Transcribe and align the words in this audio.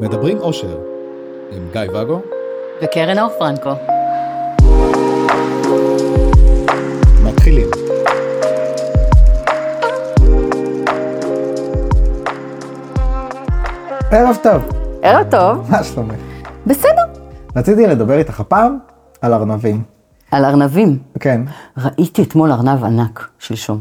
מדברים 0.00 0.38
אושר 0.38 0.78
עם 1.50 1.68
גיא 1.72 1.80
ואגו 1.94 2.20
וקרן 2.82 3.18
אור 3.18 3.28
פרנקו. 3.38 3.72
מתחילים. 7.24 7.66
ערב 14.10 14.36
טוב, 14.42 14.62
ערב 15.02 15.30
טוב. 15.30 15.70
מה 15.70 15.84
שלומך? 15.84 16.14
בסדר. 16.66 17.02
רציתי 17.56 17.86
לדבר 17.86 18.18
איתך 18.18 18.40
הפעם 18.40 18.78
על 19.20 19.32
ארנבים. 19.32 19.82
על 20.30 20.44
ארנבים. 20.44 20.98
כן, 21.20 21.40
ראיתי 21.78 22.22
אתמול 22.22 22.52
ארנב 22.52 22.84
ענק 22.84 23.28
שלשום. 23.38 23.80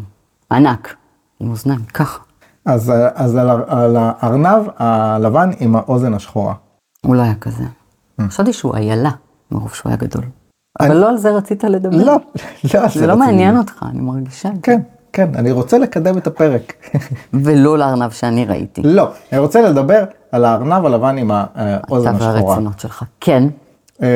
ענק. 0.52 0.96
עם 1.40 1.50
אוזניים, 1.50 1.80
ככה. 1.94 2.20
אז, 2.66 2.92
אז 3.16 3.36
על, 3.36 3.50
על 3.68 3.98
הארנב 4.00 4.64
הלבן 4.78 5.50
עם 5.60 5.76
האוזן 5.76 6.14
השחורה. 6.14 6.54
הוא 7.06 7.16
לא 7.16 7.22
היה 7.22 7.36
כזה. 7.36 7.64
חשבתי 8.22 8.54
שהוא 8.54 8.76
איילה, 8.76 9.10
מרוב 9.52 9.74
שהוא 9.74 9.90
היה 9.90 9.98
גדול. 9.98 10.24
אבל 10.80 10.92
אני- 10.92 11.00
לא 11.00 11.10
על 11.10 11.18
זה 11.18 11.32
רצית 11.32 11.64
לדבר. 11.64 11.98
לא, 11.98 12.06
לא, 12.06 12.18
זה 12.64 12.78
לא 13.08 13.14
רציתי. 13.14 13.16
מעניין 13.16 13.58
אותך, 13.58 13.86
אני 13.90 14.02
מרגישה. 14.02 14.50
כן, 14.64 14.82
כן, 15.14 15.30
אני 15.36 15.52
רוצה 15.52 15.78
לקדם 15.78 16.18
את 16.18 16.28
הפרק. 16.28 16.74
ולא 17.44 17.78
לארנב 17.78 18.12
שאני 18.12 18.46
ראיתי. 18.46 18.82
לא, 18.86 19.10
אני 19.32 19.40
רוצה 19.40 19.62
לדבר 19.62 20.04
על 20.32 20.46
הארנב 20.46 20.86
הלבן 20.86 21.18
עם 21.18 21.32
האוזן 21.34 22.16
אתה 22.16 22.26
השחורה. 22.26 22.44
והרצונות 22.46 22.80
שלך. 22.80 23.04
כן. 23.22 23.44
אה, 24.04 24.08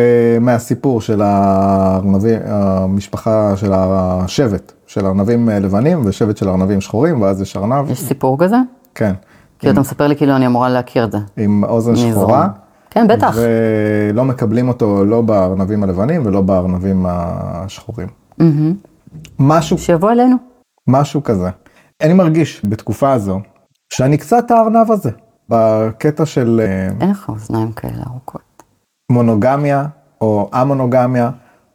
מהסיפור 0.42 1.02
של 1.02 1.22
הארנבים, 1.22 2.40
המשפחה 2.46 3.54
של 3.58 3.72
השבט, 3.74 4.72
של 4.88 5.06
ארנבים 5.06 5.50
אה, 5.50 5.60
לבנים 5.60 6.02
ושבט 6.06 6.38
של 6.38 6.50
ארנבים 6.50 6.82
שחורים, 6.82 7.22
ואז 7.22 7.42
יש 7.42 7.58
ארנב, 7.58 7.92
יש 7.92 8.02
סיפור 8.02 8.38
כזה? 8.40 8.58
כן, 8.96 9.14
כאילו 9.60 9.74
אתה 9.74 9.80
מספר 9.80 10.08
לי 10.08 10.16
כאילו 10.16 10.36
אני 10.36 10.46
אמורה 10.48 10.70
להכיר 10.70 11.04
את 11.04 11.12
זה. 11.12 11.18
עם 11.38 11.64
אוזן 11.64 11.92
מזרום. 11.92 12.12
שחורה. 12.12 12.48
כן, 12.90 13.08
בטח. 13.08 13.36
ולא 13.36 14.26
מקבלים 14.26 14.68
אותו 14.68 15.06
לא 15.06 15.22
בארנבים 15.22 15.84
הלבנים 15.84 16.26
ולא 16.26 16.42
בארנבים 16.42 17.06
השחורים. 17.10 18.08
משהו, 19.40 19.78
שיבוא 19.78 20.12
אלינו. 20.12 20.36
משהו 20.88 21.24
כזה. 21.24 21.50
אני 22.02 22.14
מרגיש 22.14 22.62
בתקופה 22.66 23.12
הזו 23.12 23.40
שאני 23.90 24.18
קצת 24.18 24.52
הארנב 24.52 24.92
הזה, 24.92 25.12
בקטע 25.50 26.26
של 26.26 26.62
אה, 26.64 26.90
אין 27.02 27.10
לך 27.10 27.30
אוזניים 27.30 27.72
כאלה 27.72 28.04
ארוכות. 28.08 28.64
מונוגמיה 29.12 29.86
או 30.22 30.50
המונוגמיה, 30.54 31.30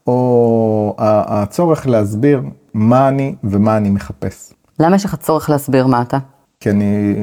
או 0.06 0.94
הצורך 0.98 1.87
להסביר 1.87 2.42
מה 2.75 3.09
אני 3.09 3.34
ומה 3.45 3.77
אני 3.77 3.91
מחפש. 3.91 4.53
למה 4.81 4.97
יש 4.97 5.05
לך 5.05 5.15
צורך 5.15 5.51
להסביר 5.51 5.87
מה 5.87 6.03
אתה? 6.03 6.19
כי 6.61 6.70
אני 6.70 7.15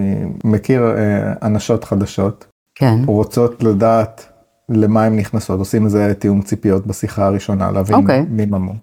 מכיר 0.44 0.84
אה, 0.98 1.34
אנשות 1.44 1.84
חדשות, 1.84 2.46
כן. 2.76 3.00
רוצות 3.06 3.64
לדעת 3.64 4.26
למה 4.70 5.04
הן 5.04 5.16
נכנסות, 5.16 5.60
עושים 5.60 5.86
איזה 5.86 6.14
תיאום 6.20 6.42
ציפיות 6.42 6.88
בשיחה 6.88 7.26
הראשונה, 7.26 7.72
להבין 7.72 7.96
אוקיי. 7.96 8.26
מי 8.30 8.46
ממו. 8.46 8.74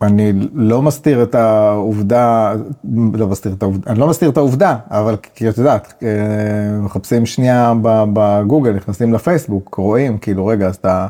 ואני 0.00 0.32
לא 0.54 0.82
מסתיר 0.82 1.22
את 1.22 1.34
העובדה, 1.34 2.54
לא 3.14 3.26
מסתיר 3.26 3.52
את 3.52 3.62
העובדה, 3.62 3.90
אני 3.90 3.98
לא 3.98 4.08
מסתיר 4.08 4.30
את 4.30 4.36
העובדה, 4.36 4.76
אבל 4.90 5.16
כי 5.34 5.48
את 5.48 5.58
יודעת, 5.58 5.94
אה, 6.02 6.80
מחפשים 6.82 7.26
שנייה 7.26 7.72
בגוגל, 7.82 8.72
נכנסים 8.72 9.12
לפייסבוק, 9.12 9.74
רואים, 9.74 10.18
כאילו 10.18 10.46
רגע, 10.46 10.66
אז 10.66 10.76
אתה 10.76 11.06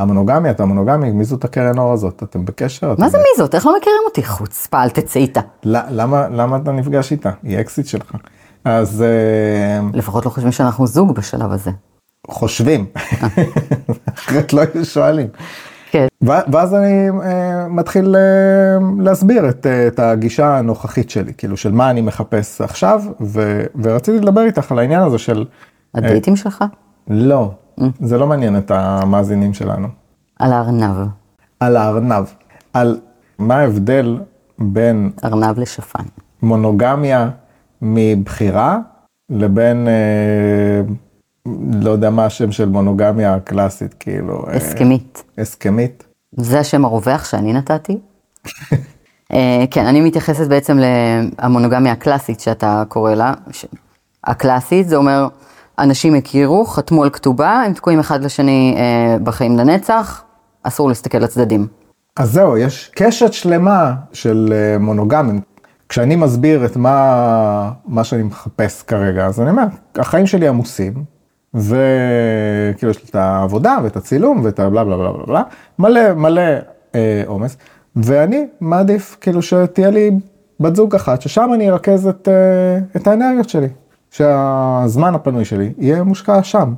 המונוגמי, 0.00 0.50
אתה 0.50 0.62
המונוגמי, 0.62 1.10
מי 1.10 1.24
זאת 1.24 1.44
הקרן 1.44 1.78
אור 1.78 1.92
הזאת? 1.92 2.22
אתם 2.22 2.44
בקשר? 2.44 2.94
מה 2.98 3.08
זה 3.08 3.18
מי 3.18 3.24
זאת? 3.38 3.54
איך 3.54 3.66
לא 3.66 3.76
מכירים 3.78 4.02
אותי? 4.04 4.24
חוצפה, 4.24 4.82
אל 4.82 4.90
תצא 4.90 5.20
איתה. 5.20 5.40
למה, 5.64 6.28
למה 6.28 6.56
אתה 6.56 6.72
נפגש 6.72 7.12
איתה? 7.12 7.30
היא 7.42 7.60
אקסיט 7.60 7.86
שלך. 7.86 8.12
אז 8.64 9.02
אה, 9.02 9.88
לפחות 9.94 10.24
לא 10.26 10.30
חושבים 10.30 10.52
שאנחנו 10.52 10.86
זוג 10.86 11.14
בשלב 11.14 11.52
הזה. 11.52 11.70
חושבים, 12.26 12.86
אחרת 14.14 14.52
לא 14.52 14.62
היו 14.74 14.84
שואלים. 14.84 15.26
כן. 15.90 16.06
ואז 16.22 16.74
אני 16.74 17.10
אה, 17.10 17.68
מתחיל 17.68 18.16
אה, 18.16 18.22
להסביר 18.98 19.48
את, 19.48 19.66
אה, 19.66 19.86
את 19.86 19.98
הגישה 19.98 20.58
הנוכחית 20.58 21.10
שלי, 21.10 21.32
כאילו 21.38 21.56
של 21.56 21.72
מה 21.72 21.90
אני 21.90 22.00
מחפש 22.00 22.60
עכשיו, 22.60 23.02
ו- 23.20 23.64
ורציתי 23.82 24.18
לדבר 24.18 24.44
איתך 24.44 24.72
על 24.72 24.78
העניין 24.78 25.02
הזה 25.02 25.18
של 25.18 25.44
הדייטים 25.94 26.36
שלך? 26.36 26.64
לא, 27.08 27.50
זה 28.00 28.18
לא 28.18 28.26
מעניין 28.26 28.58
את 28.58 28.70
המאזינים 28.70 29.54
שלנו, 29.54 29.88
על 30.40 30.52
הארנב. 30.52 30.96
על 31.60 31.76
הארנב, 31.76 32.24
על 32.72 32.98
מה 33.38 33.56
ההבדל 33.56 34.18
בין 34.58 35.10
ארנב 35.24 35.58
לשפן. 35.58 36.02
מונוגמיה 36.42 37.30
מבחירה 37.82 38.78
לבין, 39.30 39.88
אה, 39.88 40.82
לא 41.82 41.90
יודע 41.90 42.10
מה 42.10 42.24
השם 42.24 42.52
של 42.52 42.68
מונוגמיה 42.68 43.34
הקלאסית, 43.34 43.94
כאילו, 43.94 44.44
אה, 44.48 44.56
הסכמית. 44.56 45.24
הסכמית. 45.38 46.04
זה 46.32 46.60
השם 46.60 46.84
הרווח 46.84 47.24
שאני 47.24 47.52
נתתי. 47.52 47.98
אה, 49.32 49.64
כן, 49.70 49.86
אני 49.86 50.00
מתייחסת 50.00 50.46
בעצם 50.48 50.78
למונוגמיה 51.42 51.92
הקלאסית 51.92 52.40
שאתה 52.40 52.82
קורא 52.88 53.14
לה. 53.14 53.34
ש- 53.50 53.66
הקלאסית 54.24 54.88
זה 54.88 54.96
אומר, 54.96 55.28
אנשים 55.78 56.14
הכירו, 56.14 56.66
חתמו 56.66 57.02
על 57.02 57.10
כתובה, 57.10 57.62
הם 57.66 57.72
תקועים 57.72 57.98
אחד 58.00 58.24
לשני 58.24 58.74
אה, 58.78 59.16
בחיים 59.18 59.58
לנצח, 59.58 60.22
אסור 60.62 60.88
להסתכל 60.88 61.18
לצדדים. 61.18 61.66
אז 62.16 62.32
זהו, 62.32 62.56
יש 62.56 62.90
קשת 62.94 63.32
שלמה 63.32 63.94
של 64.12 64.52
אה, 64.52 64.78
מונוגמים. 64.78 65.40
כשאני 65.88 66.16
מסביר 66.16 66.64
את 66.64 66.76
מה, 66.76 67.72
מה 67.86 68.04
שאני 68.04 68.22
מחפש 68.22 68.82
כרגע, 68.82 69.26
אז 69.26 69.40
אני 69.40 69.50
אומר, 69.50 69.64
החיים 69.96 70.26
שלי 70.26 70.48
עמוסים, 70.48 70.94
וכאילו 71.54 72.90
יש 72.90 73.02
לי 73.02 73.08
את 73.10 73.14
העבודה 73.14 73.76
ואת 73.82 73.96
הצילום 73.96 74.40
ואת 74.44 74.60
הבלה 74.60 74.84
בלה 74.84 74.96
בלה 74.96 75.12
בלה 75.12 75.26
בלה, 75.26 75.42
מלא 75.78 76.14
מלא 76.14 76.42
אה, 76.94 77.22
עומס, 77.26 77.56
ואני 77.96 78.46
מעדיף 78.60 79.16
כאילו 79.20 79.42
שתהיה 79.42 79.90
לי 79.90 80.10
בת 80.60 80.76
זוג 80.76 80.94
אחת, 80.94 81.22
ששם 81.22 81.50
אני 81.54 81.70
ארכז 81.70 82.06
את, 82.06 82.28
אה, 82.28 83.00
את 83.00 83.06
האנרגיות 83.06 83.48
שלי, 83.48 83.68
שהזמן 84.10 85.14
הפנוי 85.14 85.44
שלי 85.44 85.72
יהיה 85.78 86.02
מושקע 86.02 86.42
שם. 86.42 86.74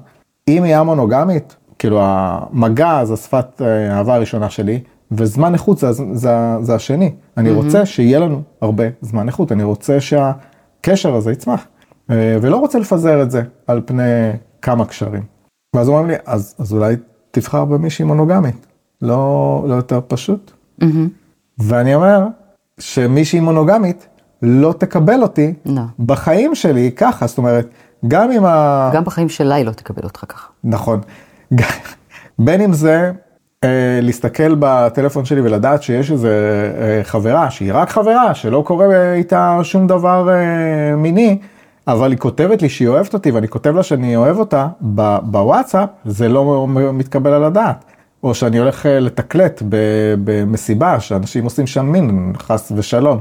אם 0.48 0.62
היא 0.62 0.76
המונוגמית, 0.76 1.56
כאילו 1.82 2.00
המגע 2.02 3.04
זה 3.04 3.14
השפת 3.14 3.62
אה, 3.62 3.94
האהבה 3.94 4.14
הראשונה 4.14 4.50
שלי, 4.50 4.80
וזמן 5.12 5.54
איכות 5.54 5.78
זה, 5.78 5.92
זה, 5.92 6.30
זה 6.60 6.74
השני. 6.74 7.12
אני 7.36 7.50
רוצה 7.50 7.86
שיהיה 7.86 8.18
לנו 8.18 8.42
הרבה 8.60 8.84
זמן 9.00 9.28
איכות, 9.28 9.52
אני 9.52 9.62
רוצה 9.62 9.98
שהקשר 10.00 11.14
הזה 11.14 11.32
יצמח, 11.32 11.66
אה, 12.10 12.36
ולא 12.42 12.56
רוצה 12.56 12.78
לפזר 12.78 13.22
את 13.22 13.30
זה 13.30 13.42
על 13.66 13.80
פני 13.86 14.02
כמה 14.62 14.84
קשרים. 14.84 15.22
ואז 15.76 15.88
אומרים 15.88 16.06
לי, 16.06 16.14
אז, 16.26 16.54
אז 16.58 16.72
אולי 16.72 16.96
תבחר 17.30 17.64
במישהי 17.64 18.04
מונוגמית, 18.04 18.66
לא, 19.02 19.64
לא 19.68 19.74
יותר 19.74 20.00
פשוט? 20.08 20.52
ואני 21.58 21.94
אומר 21.94 22.26
שמישהי 22.80 23.40
מונוגמית 23.40 24.06
לא 24.42 24.74
תקבל 24.78 25.22
אותי 25.22 25.54
לא. 25.66 25.82
בחיים 25.98 26.54
שלי 26.54 26.92
ככה, 26.96 27.26
זאת 27.26 27.38
אומרת, 27.38 27.68
גם 28.08 28.32
אם 28.32 28.44
ה... 28.44 28.90
גם 28.94 29.04
בחיים 29.04 29.28
שלה 29.28 29.54
היא 29.54 29.66
לא 29.66 29.70
תקבל 29.70 30.02
אותך 30.04 30.24
ככה. 30.28 30.48
נכון. 30.64 31.00
בין 32.38 32.60
אם 32.60 32.72
זה 32.72 33.10
אה, 33.64 33.68
להסתכל 34.02 34.54
בטלפון 34.58 35.24
שלי 35.24 35.40
ולדעת 35.40 35.82
שיש 35.82 36.10
איזה 36.10 36.30
אה, 36.80 37.04
חברה 37.04 37.50
שהיא 37.50 37.70
רק 37.74 37.90
חברה, 37.90 38.34
שלא 38.34 38.62
קורה 38.66 38.86
איתה 39.14 39.58
שום 39.62 39.86
דבר 39.86 40.28
אה, 40.30 40.96
מיני, 40.96 41.38
אבל 41.88 42.10
היא 42.10 42.18
כותבת 42.18 42.62
לי 42.62 42.68
שהיא 42.68 42.88
אוהבת 42.88 43.14
אותי 43.14 43.30
ואני 43.30 43.48
כותב 43.48 43.74
לה 43.76 43.82
שאני 43.82 44.16
אוהב 44.16 44.38
אותה 44.38 44.66
ב- 44.94 45.18
בוואטסאפ, 45.22 45.88
זה 46.04 46.28
לא 46.28 46.66
מתקבל 46.68 47.32
על 47.32 47.44
הדעת. 47.44 47.84
או 48.22 48.34
שאני 48.34 48.58
הולך 48.58 48.86
אה, 48.86 49.00
לתקלט 49.00 49.62
במסיבה 50.24 51.00
שאנשים 51.00 51.44
עושים 51.44 51.66
שם 51.66 51.86
מין, 51.86 52.32
חס 52.38 52.72
ושלום. 52.76 53.18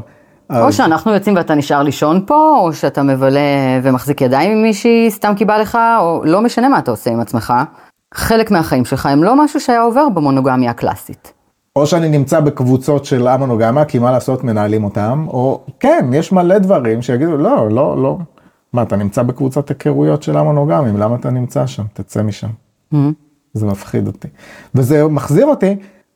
או 0.50 0.56
אז- 0.56 0.76
שאנחנו 0.76 1.14
יוצאים 1.14 1.36
ואתה 1.36 1.56
נשאר 1.56 1.84
לישון 1.84 2.24
פה, 2.28 2.58
או 2.60 2.74
שאתה 2.74 3.04
מבלה 3.04 3.40
ומחזיק 3.84 4.22
ידיים 4.22 4.52
עם 4.52 4.62
מישהי 4.62 5.12
סתם 5.12 5.34
כי 5.36 5.46
בא 5.46 5.58
לך, 5.58 5.78
או 6.00 6.22
לא 6.26 6.42
משנה 6.42 6.70
מה 6.70 6.80
אתה 6.80 6.92
עושה 6.92 7.12
עם 7.12 7.20
עצמך. 7.20 7.54
חלק 8.14 8.52
מהחיים 8.52 8.86
שלך 8.86 9.06
הם 9.06 9.24
לא 9.24 9.44
משהו 9.44 9.60
שהיה 9.60 9.82
עובר 9.82 10.10
במונוגמיה 10.10 10.72
הקלאסית. 10.72 11.34
או 11.76 11.88
שאני 11.88 12.10
נמצא 12.10 12.40
בקבוצות 12.40 13.06
של 13.06 13.28
המונוגמיה, 13.28 13.86
כי 13.86 14.00
מה 14.00 14.12
לעשות, 14.12 14.44
מנהלים 14.44 14.84
אותם, 14.84 15.26
או 15.28 15.62
כן, 15.80 16.10
יש 16.14 16.32
מלא 16.32 16.58
דברים 16.58 17.02
שיגידו, 17.02 17.38
לא, 17.38 17.70
לא, 17.70 18.02
לא. 18.02 18.18
מה, 18.74 18.82
אתה 18.82 18.96
נמצא 18.96 19.24
בקבוצת 19.24 19.70
היכרויות 19.70 20.24
של 20.24 20.38
המונוגמים, 20.38 20.98
למה 20.98 21.16
אתה 21.16 21.30
נמצא 21.30 21.68
שם? 21.68 21.84
תצא 21.94 22.24
משם. 22.24 22.48
זה 23.54 23.66
מפחיד 23.66 24.08
אותי. 24.08 24.28
וזה 24.76 25.08
מחזיר 25.08 25.46
אותי 25.46 25.76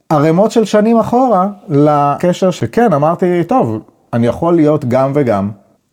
ערימות 0.09 0.51
של 0.51 0.65
שנים 0.65 0.99
אחורה 0.99 1.47
לקשר 1.67 2.51
שכן, 2.51 2.93
אמרתי, 2.93 3.43
טוב, 3.43 3.79
אני 4.13 4.27
יכול 4.27 4.55
להיות 4.55 4.85
גם 4.85 5.11
וגם, 5.15 5.51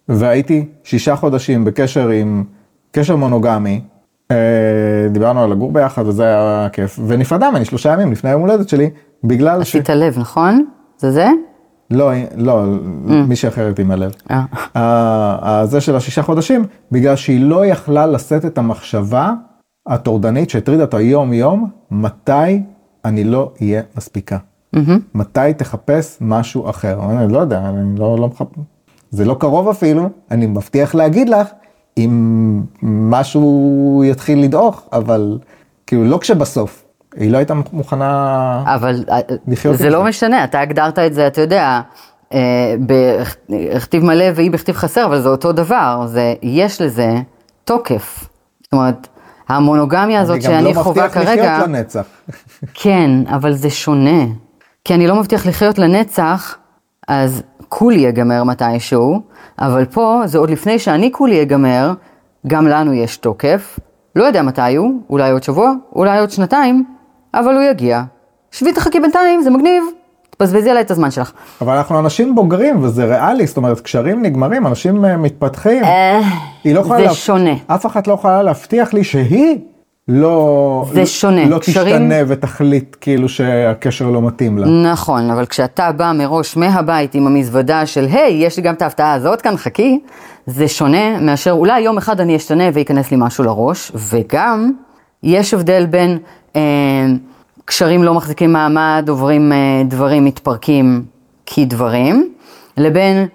והייתי 0.08 0.68
שישה 0.84 1.16
חודשים 1.16 1.64
בקשר 1.64 2.08
עם 2.08 2.44
קשר 2.92 3.16
מונוגמי, 3.16 3.80
דיברנו 5.10 5.44
על 5.44 5.50
לגור 5.50 5.72
ביחד 5.72 6.06
וזה 6.06 6.24
היה 6.24 6.68
כיף, 6.72 6.98
ונפרדה 7.06 7.50
ממני 7.50 7.64
שלושה 7.64 7.92
ימים 7.92 8.12
לפני 8.12 8.30
היום 8.30 8.40
הולדת 8.40 8.68
שלי, 8.68 8.90
בגלל 9.24 9.64
ש... 9.64 9.76
עשית 9.76 9.90
לב, 9.90 10.18
נכון? 10.18 10.64
זה 10.98 11.10
זה? 11.10 11.28
לא, 11.90 12.10
לא, 12.36 12.64
מישהי 13.04 13.48
אחרת 13.48 13.78
עם 13.78 13.90
הלב. 13.90 14.12
אה. 14.76 15.62
זה 15.66 15.80
של 15.80 15.96
השישה 15.96 16.22
חודשים, 16.22 16.64
בגלל 16.92 17.16
שהיא 17.16 17.44
לא 17.44 17.66
יכלה 17.66 18.06
לשאת 18.06 18.44
את 18.44 18.58
המחשבה 18.58 19.32
הטורדנית 19.86 20.50
שהטרידה 20.50 20.82
אותה 20.82 21.00
יום-יום, 21.00 21.70
מתי 21.90 22.62
אני 23.04 23.24
לא 23.24 23.52
אהיה 23.60 23.82
מספיקה. 23.96 24.36
מתי 25.14 25.54
תחפש 25.56 26.18
משהו 26.20 26.70
אחר. 26.70 26.98
אני 27.10 27.32
לא 27.32 27.38
יודע, 27.38 27.68
אני 27.68 27.98
לא, 27.98 28.18
לא 28.18 28.28
מחפש. 28.28 28.58
זה 29.10 29.24
לא 29.24 29.36
קרוב 29.40 29.68
אפילו, 29.68 30.08
אני 30.30 30.46
מבטיח 30.46 30.94
להגיד 30.94 31.28
לך 31.28 31.48
אם 31.98 32.60
משהו 32.82 34.02
יתחיל 34.06 34.42
לדעוך, 34.44 34.82
אבל 34.92 35.38
כאילו 35.86 36.04
לא 36.04 36.18
כשבסוף. 36.18 36.84
היא 37.16 37.30
לא 37.30 37.38
הייתה 37.38 37.54
מוכנה... 37.72 38.62
אבל 38.66 39.04
אה, 39.10 39.18
לחיות 39.48 39.78
זה 39.78 39.86
עם 39.86 39.92
לא 39.92 39.98
זה. 39.98 40.04
משנה, 40.04 40.44
אתה 40.44 40.60
הגדרת 40.60 40.98
את 40.98 41.14
זה, 41.14 41.26
אתה 41.26 41.40
יודע, 41.40 41.80
אה, 42.34 42.74
בכתיב 42.86 44.04
מלא 44.04 44.24
והיא 44.34 44.50
בכתיב 44.50 44.74
חסר, 44.74 45.06
אבל 45.06 45.20
זה 45.20 45.28
אותו 45.28 45.52
דבר, 45.52 46.04
זה, 46.06 46.34
יש 46.42 46.80
לזה 46.80 47.14
תוקף. 47.64 48.24
זאת 48.62 48.72
אומרת, 48.72 49.08
המונוגמיה 49.48 50.20
הזאת 50.20 50.36
אני 50.36 50.44
גם 50.44 50.50
שאני 50.50 50.74
לא 50.74 50.82
חווה 50.82 51.04
מבטיח 51.04 51.24
כרגע, 51.24 51.52
לחיות 51.52 51.68
לנצח. 51.68 52.06
כן, 52.74 53.10
אבל 53.26 53.52
זה 53.52 53.70
שונה. 53.70 54.24
כי 54.84 54.94
אני 54.94 55.06
לא 55.06 55.14
מבטיח 55.14 55.46
לחיות 55.46 55.78
לנצח, 55.78 56.56
אז 57.08 57.42
כולי 57.74 58.00
ייגמר 58.00 58.44
מתישהו, 58.44 59.20
אבל 59.58 59.84
פה 59.84 60.20
זה 60.24 60.38
עוד 60.38 60.50
לפני 60.50 60.78
שאני 60.78 61.12
כולי 61.12 61.34
ייגמר, 61.34 61.92
גם 62.46 62.66
לנו 62.68 62.92
יש 62.94 63.16
תוקף. 63.16 63.78
לא 64.16 64.24
יודע 64.24 64.42
מתי 64.42 64.76
הוא, 64.76 65.00
אולי 65.10 65.30
עוד 65.30 65.42
שבוע, 65.42 65.72
אולי 65.96 66.18
עוד 66.18 66.30
שנתיים, 66.30 66.84
אבל 67.34 67.54
הוא 67.54 67.62
יגיע. 67.62 68.02
שבי 68.50 68.72
תחכי 68.72 69.00
בינתיים, 69.00 69.42
זה 69.42 69.50
מגניב. 69.50 69.82
תבזבזי 70.30 70.70
עליי 70.70 70.82
את 70.82 70.90
הזמן 70.90 71.10
שלך. 71.10 71.32
אבל 71.60 71.76
אנחנו 71.76 71.98
אנשים 71.98 72.34
בוגרים 72.34 72.82
וזה 72.84 73.04
ריאלי, 73.04 73.46
זאת 73.46 73.56
אומרת, 73.56 73.80
קשרים 73.80 74.22
נגמרים, 74.22 74.66
אנשים 74.66 75.04
אה, 75.04 75.16
מתפתחים. 75.16 75.82
היא 76.64 76.74
לא 76.74 76.80
יכולה 76.80 76.98
זה 76.98 77.04
להב- 77.04 77.14
שונה. 77.14 77.50
אף 77.66 77.86
אחת 77.86 78.06
לא 78.06 78.12
יכולה 78.12 78.42
להבטיח 78.42 78.94
לי 78.94 79.04
שהיא 79.04 79.58
לא... 80.08 80.84
זה 80.92 81.06
שונה. 81.06 81.44
לא 81.48 81.58
קשרים- 81.58 81.86
תשתנה 81.86 82.14
ותחליט 82.28 82.96
כאילו 83.00 83.28
שהקשר 83.28 84.10
לא 84.10 84.22
מתאים 84.22 84.58
לה. 84.58 84.66
נכון, 84.92 85.30
אבל 85.30 85.46
כשאתה 85.46 85.92
בא 85.92 86.12
מראש 86.14 86.56
מהבית 86.56 87.14
עם 87.14 87.26
המזוודה 87.26 87.86
של, 87.86 88.06
היי, 88.10 88.44
יש 88.46 88.56
לי 88.56 88.62
גם 88.62 88.74
את 88.74 88.82
ההפתעה 88.82 89.12
הזאת 89.12 89.40
כאן, 89.42 89.56
חכי, 89.56 90.00
זה 90.46 90.68
שונה 90.68 91.20
מאשר 91.20 91.50
אולי 91.50 91.80
יום 91.80 91.98
אחד 91.98 92.20
אני 92.20 92.36
אשתנה 92.36 92.64
וייכנס 92.72 93.10
לי 93.10 93.16
משהו 93.20 93.44
לראש, 93.44 93.92
וגם 93.94 94.72
יש 95.22 95.54
הבדל 95.54 95.86
בין 95.86 96.18
אה, 96.56 96.60
קשרים 97.64 98.02
לא 98.02 98.14
מחזיקים 98.14 98.52
מעמד, 98.52 99.04
עוברים 99.08 99.52
אה, 99.52 99.82
דברים, 99.88 100.24
מתפרקים 100.24 101.02
כדברים, 101.46 102.32
לבין 102.76 103.26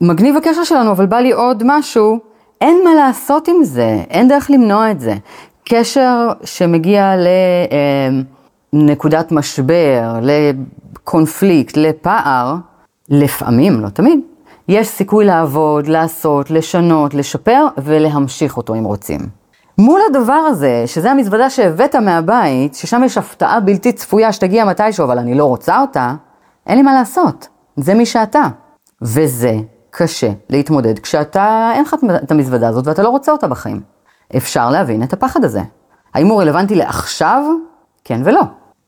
מגניב 0.00 0.36
הקשר 0.36 0.64
שלנו, 0.64 0.90
אבל 0.90 1.06
בא 1.06 1.16
לי 1.16 1.32
עוד 1.32 1.62
משהו, 1.66 2.18
אין 2.60 2.80
מה 2.84 2.94
לעשות 2.94 3.48
עם 3.48 3.64
זה, 3.64 3.98
אין 4.10 4.28
דרך 4.28 4.50
למנוע 4.50 4.90
את 4.90 5.00
זה. 5.00 5.14
קשר 5.68 6.28
שמגיע 6.44 7.14
לנקודת 8.72 9.32
משבר, 9.32 10.18
לקונפליקט, 10.22 11.76
לפער, 11.76 12.54
לפעמים, 13.08 13.80
לא 13.80 13.88
תמיד, 13.88 14.20
יש 14.68 14.88
סיכוי 14.88 15.24
לעבוד, 15.24 15.86
לעשות, 15.86 16.50
לשנות, 16.50 17.14
לשפר 17.14 17.66
ולהמשיך 17.78 18.56
אותו 18.56 18.74
אם 18.74 18.84
רוצים. 18.84 19.20
מול 19.78 20.00
הדבר 20.10 20.32
הזה, 20.32 20.82
שזה 20.86 21.10
המזוודה 21.10 21.50
שהבאת 21.50 21.94
מהבית, 21.94 22.74
ששם 22.74 23.02
יש 23.04 23.18
הפתעה 23.18 23.60
בלתי 23.60 23.92
צפויה 23.92 24.32
שתגיע 24.32 24.64
מתישהו, 24.64 25.04
אבל 25.04 25.18
אני 25.18 25.34
לא 25.34 25.44
רוצה 25.44 25.80
אותה, 25.80 26.14
אין 26.66 26.76
לי 26.76 26.82
מה 26.82 26.94
לעשות. 26.94 27.48
זה 27.76 27.94
מי 27.94 28.06
שאתה. 28.06 28.44
וזה 29.02 29.54
קשה 29.90 30.30
להתמודד 30.50 30.98
כשאתה, 30.98 31.70
אין 31.74 31.82
לך 31.82 31.96
את 32.24 32.30
המזוודה 32.30 32.68
הזאת 32.68 32.86
ואתה 32.86 33.02
לא 33.02 33.08
רוצה 33.08 33.32
אותה 33.32 33.48
בחיים. 33.48 33.95
אפשר 34.36 34.70
להבין 34.70 35.02
את 35.02 35.12
הפחד 35.12 35.44
הזה. 35.44 35.62
האם 36.14 36.26
הוא 36.26 36.40
רלוונטי 36.42 36.74
לעכשיו? 36.74 37.42
כן 38.04 38.20
ולא. 38.24 38.42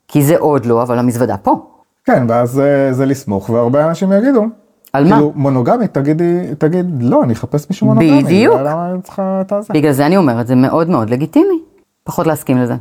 כי 0.08 0.22
זה 0.22 0.38
עוד 0.38 0.66
לא, 0.66 0.82
אבל 0.82 0.98
המזוודה 0.98 1.36
פה. 1.36 1.66
כן, 2.04 2.26
ואז 2.28 2.60
אה, 2.60 2.92
זה 2.92 3.06
לסמוך, 3.06 3.50
והרבה 3.50 3.88
אנשים 3.88 4.12
יגידו. 4.12 4.46
על 4.92 5.04
מה? 5.04 5.10
כאילו, 5.10 5.32
מונוגמית, 5.34 5.94
תגידי, 5.94 6.40
תגיד, 6.58 7.02
לא, 7.02 7.22
אני 7.22 7.32
אחפש 7.32 7.66
מישהו 7.70 7.86
מונוגמי. 7.86 8.22
בדיוק. 8.22 8.54
למה 8.60 8.90
אני 8.90 9.02
צריכה 9.02 9.40
את 9.40 9.52
הזה? 9.52 9.72
בגלל 9.72 9.92
זה 9.92 10.06
אני 10.06 10.16
אומרת, 10.16 10.46
זה 10.46 10.54
מאוד 10.54 10.88
מאוד 10.88 11.10
לגיטימי, 11.10 11.60
פחות 12.04 12.26
להסכים 12.26 12.58
לזה. 12.58 12.74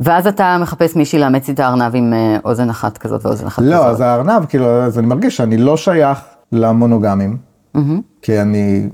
ואז 0.00 0.26
אתה 0.26 0.58
מחפש 0.62 0.96
מישהי 0.96 1.18
לאמץ 1.18 1.48
איתה 1.48 1.68
ארנב 1.68 1.96
עם 1.96 2.12
אה, 2.12 2.36
אוזן 2.44 2.70
אחת 2.70 2.98
כזאת 2.98 3.26
ואוזן 3.26 3.46
אחת 3.46 3.62
כזאת. 3.62 3.72
לא, 3.72 3.86
אז 3.86 4.00
הארנב, 4.00 4.44
כאילו, 4.44 4.82
אז 4.82 4.98
אני 4.98 5.06
מרגיש 5.06 5.36
שאני 5.36 5.56
לא 5.56 5.76
שייך 5.76 6.18
למונוגמים, 6.52 7.36
כי 8.22 8.40
אני 8.40 8.88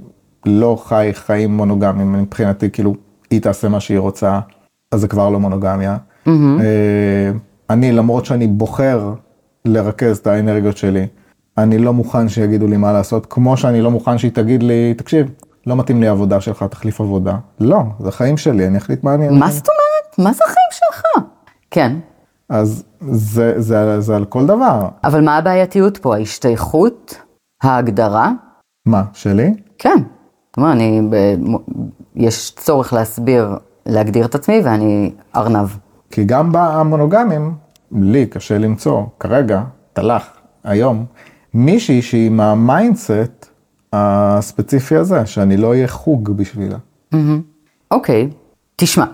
לא 0.47 0.79
חי 0.85 1.11
חיים 1.13 1.57
מונוגמים, 1.57 2.13
מבחינתי, 2.13 2.71
כאילו, 2.71 2.95
היא 3.31 3.41
תעשה 3.41 3.69
מה 3.69 3.81
שהיא 3.81 3.99
רוצה, 3.99 4.41
אז 4.93 5.01
זה 5.01 5.09
כבר 5.09 5.31
לא 5.31 5.41
מונוגמיה. 5.41 5.97
אה, 6.61 7.31
אני, 7.71 7.93
למרות 7.93 8.25
שאני 8.25 8.47
בוחר 8.47 9.13
לרכז 9.65 10.19
את 10.19 10.27
האנרגיות 10.27 10.77
שלי, 10.77 11.07
אני 11.59 11.79
לא 11.79 11.93
מוכן 11.93 12.29
שיגידו 12.29 12.67
לי 12.67 12.77
מה 12.77 12.93
לעשות, 12.93 13.27
כמו 13.27 13.57
שאני 13.57 13.81
לא 13.81 13.91
מוכן 13.91 14.19
שהיא 14.19 14.31
תגיד 14.31 14.63
לי, 14.63 14.95
תקשיב, 14.95 15.31
לא 15.67 15.77
מתאים 15.77 16.01
לי 16.01 16.09
העבודה 16.09 16.41
שלך, 16.41 16.63
תחליף 16.63 17.01
עבודה. 17.01 17.37
לא, 17.61 17.83
זה 18.01 18.09
החיים 18.09 18.37
שלי, 18.37 18.67
אני 18.67 18.79
אחליט 18.79 19.05
מה 19.05 19.15
אני... 19.15 19.29
מה 19.29 19.51
זאת 19.51 19.67
אומרת? 19.69 20.29
מה 20.29 20.33
זה 20.33 20.45
החיים 20.45 20.69
שלך? 20.71 21.03
כן, 21.71 21.97
אז 22.49 22.85
זה, 23.11 23.61
זה, 23.61 24.01
זה 24.01 24.17
על 24.17 24.25
כל 24.25 24.47
דבר. 24.47 24.89
אבל 25.05 25.25
מה 25.25 25.37
הבעייתיות 25.37 25.99
פה? 25.99 26.17
ההשתייכות? 26.17 27.23
ההגדרה? 27.63 28.33
מה, 28.87 29.03
שלי? 29.13 29.55
כן. 29.79 29.97
זאת 29.99 30.57
אומרת, 30.57 30.73
אני, 30.77 31.01
ב- 31.11 31.35
יש 32.17 32.53
צורך 32.57 32.93
להסביר, 32.93 33.57
להגדיר 33.87 34.25
את 34.25 34.35
עצמי 34.35 34.61
ואני 34.65 35.11
ארנב. 35.37 35.69
כי 36.11 36.25
גם 36.25 36.49
במונוגמים, 36.53 37.55
לי 37.93 38.27
קשה 38.27 38.59
למצוא, 38.59 39.03
כרגע, 39.21 39.63
תלך, 39.93 40.23
היום, 40.65 41.05
מישהי 41.55 42.03
שהיא 42.03 42.31
מה 42.31 42.57
mindset 42.57 43.47
הספציפי 43.93 44.97
הזה, 44.97 45.27
שאני 45.27 45.57
לא 45.57 45.69
אהיה 45.69 45.89
חוג 45.89 46.31
בשבילה. 46.31 46.77
אוקיי, 47.91 48.31
תשמע, 48.77 49.05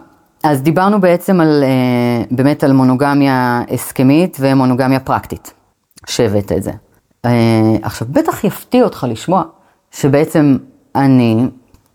אז 0.44 0.62
דיברנו 0.62 1.00
בעצם 1.00 1.40
על, 1.40 1.64
אה, 1.64 2.24
באמת 2.30 2.64
על 2.64 2.72
מונוגמיה 2.72 3.62
הסכמית 3.70 4.36
ומונוגמיה 4.40 5.00
פרקטית, 5.00 5.52
שהבאת 6.06 6.52
את 6.52 6.62
זה. 6.62 6.72
אה, 7.24 7.76
עכשיו, 7.82 8.08
בטח 8.10 8.44
יפתיע 8.44 8.84
אותך 8.84 9.06
לשמוע 9.08 9.42
שבעצם 9.90 10.56
אני, 10.94 11.46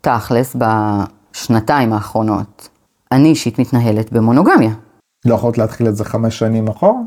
תכלס, 0.01 0.55
בשנתיים 0.55 1.94
האחרונות, 1.94 2.69
אני 3.12 3.29
אישית 3.29 3.60
מתנהלת 3.60 4.13
במונוגמיה. 4.13 4.72
לא 5.25 5.36
יכולת 5.36 5.57
להתחיל 5.57 5.88
את 5.88 5.95
זה 5.95 6.05
חמש 6.05 6.39
שנים 6.39 6.67
אחורה? 6.67 7.00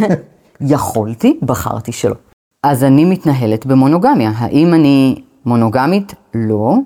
יכולתי, 0.60 1.38
בחרתי 1.42 1.92
שלא. 1.92 2.14
אז 2.62 2.84
אני 2.84 3.04
מתנהלת 3.04 3.66
במונוגמיה. 3.66 4.30
האם 4.36 4.74
אני 4.74 5.22
מונוגמית? 5.46 6.14
לא. 6.34 6.76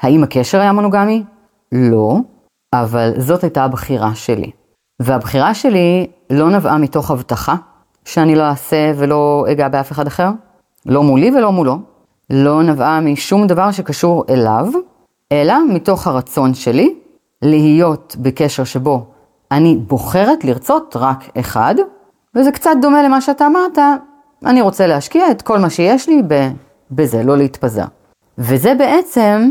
האם 0.00 0.22
הקשר 0.22 0.60
היה 0.60 0.72
מונוגמי? 0.72 1.24
לא. 1.72 2.16
אבל 2.74 3.12
זאת 3.18 3.42
הייתה 3.42 3.64
הבחירה 3.64 4.14
שלי. 4.14 4.50
והבחירה 5.02 5.54
שלי 5.54 6.06
לא 6.30 6.50
נבעה 6.50 6.78
מתוך 6.78 7.10
הבטחה 7.10 7.54
שאני 8.04 8.34
לא 8.34 8.42
אעשה 8.42 8.92
ולא 8.96 9.46
אגע 9.52 9.68
באף 9.68 9.92
אחד 9.92 10.06
אחר, 10.06 10.30
לא 10.86 11.02
מולי 11.02 11.30
ולא 11.30 11.52
מולו. 11.52 11.78
לא 12.30 12.62
נבעה 12.62 13.00
משום 13.00 13.46
דבר 13.46 13.70
שקשור 13.70 14.24
אליו, 14.28 14.66
אלא 15.32 15.54
מתוך 15.68 16.06
הרצון 16.06 16.54
שלי 16.54 16.94
להיות 17.42 18.16
בקשר 18.18 18.64
שבו 18.64 19.06
אני 19.50 19.76
בוחרת 19.76 20.44
לרצות 20.44 20.96
רק 20.96 21.24
אחד, 21.38 21.74
וזה 22.34 22.52
קצת 22.52 22.70
דומה 22.80 23.02
למה 23.02 23.20
שאתה 23.20 23.46
אמרת, 23.46 23.78
אני 24.46 24.60
רוצה 24.60 24.86
להשקיע 24.86 25.30
את 25.30 25.42
כל 25.42 25.58
מה 25.58 25.70
שיש 25.70 26.08
לי 26.08 26.22
בזה, 26.90 27.22
לא 27.22 27.36
להתפזר. 27.36 27.84
וזה 28.38 28.74
בעצם 28.74 29.50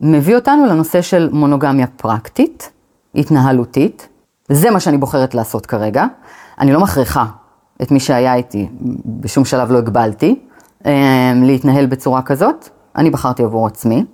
מביא 0.00 0.36
אותנו 0.36 0.66
לנושא 0.66 1.02
של 1.02 1.28
מונוגמיה 1.32 1.86
פרקטית, 1.86 2.72
התנהלותית. 3.14 4.08
זה 4.48 4.70
מה 4.70 4.80
שאני 4.80 4.98
בוחרת 4.98 5.34
לעשות 5.34 5.66
כרגע. 5.66 6.06
אני 6.60 6.72
לא 6.72 6.80
מכריחה 6.80 7.24
את 7.82 7.90
מי 7.90 8.00
שהיה 8.00 8.34
איתי, 8.34 8.68
בשום 9.06 9.44
שלב 9.44 9.70
לא 9.70 9.78
הגבלתי, 9.78 10.40
להתנהל 11.42 11.86
בצורה 11.86 12.22
כזאת. 12.22 12.68
אני 12.96 13.10
בחרתי 13.10 13.42
עבור 13.42 13.66
עצמי, 13.66 14.04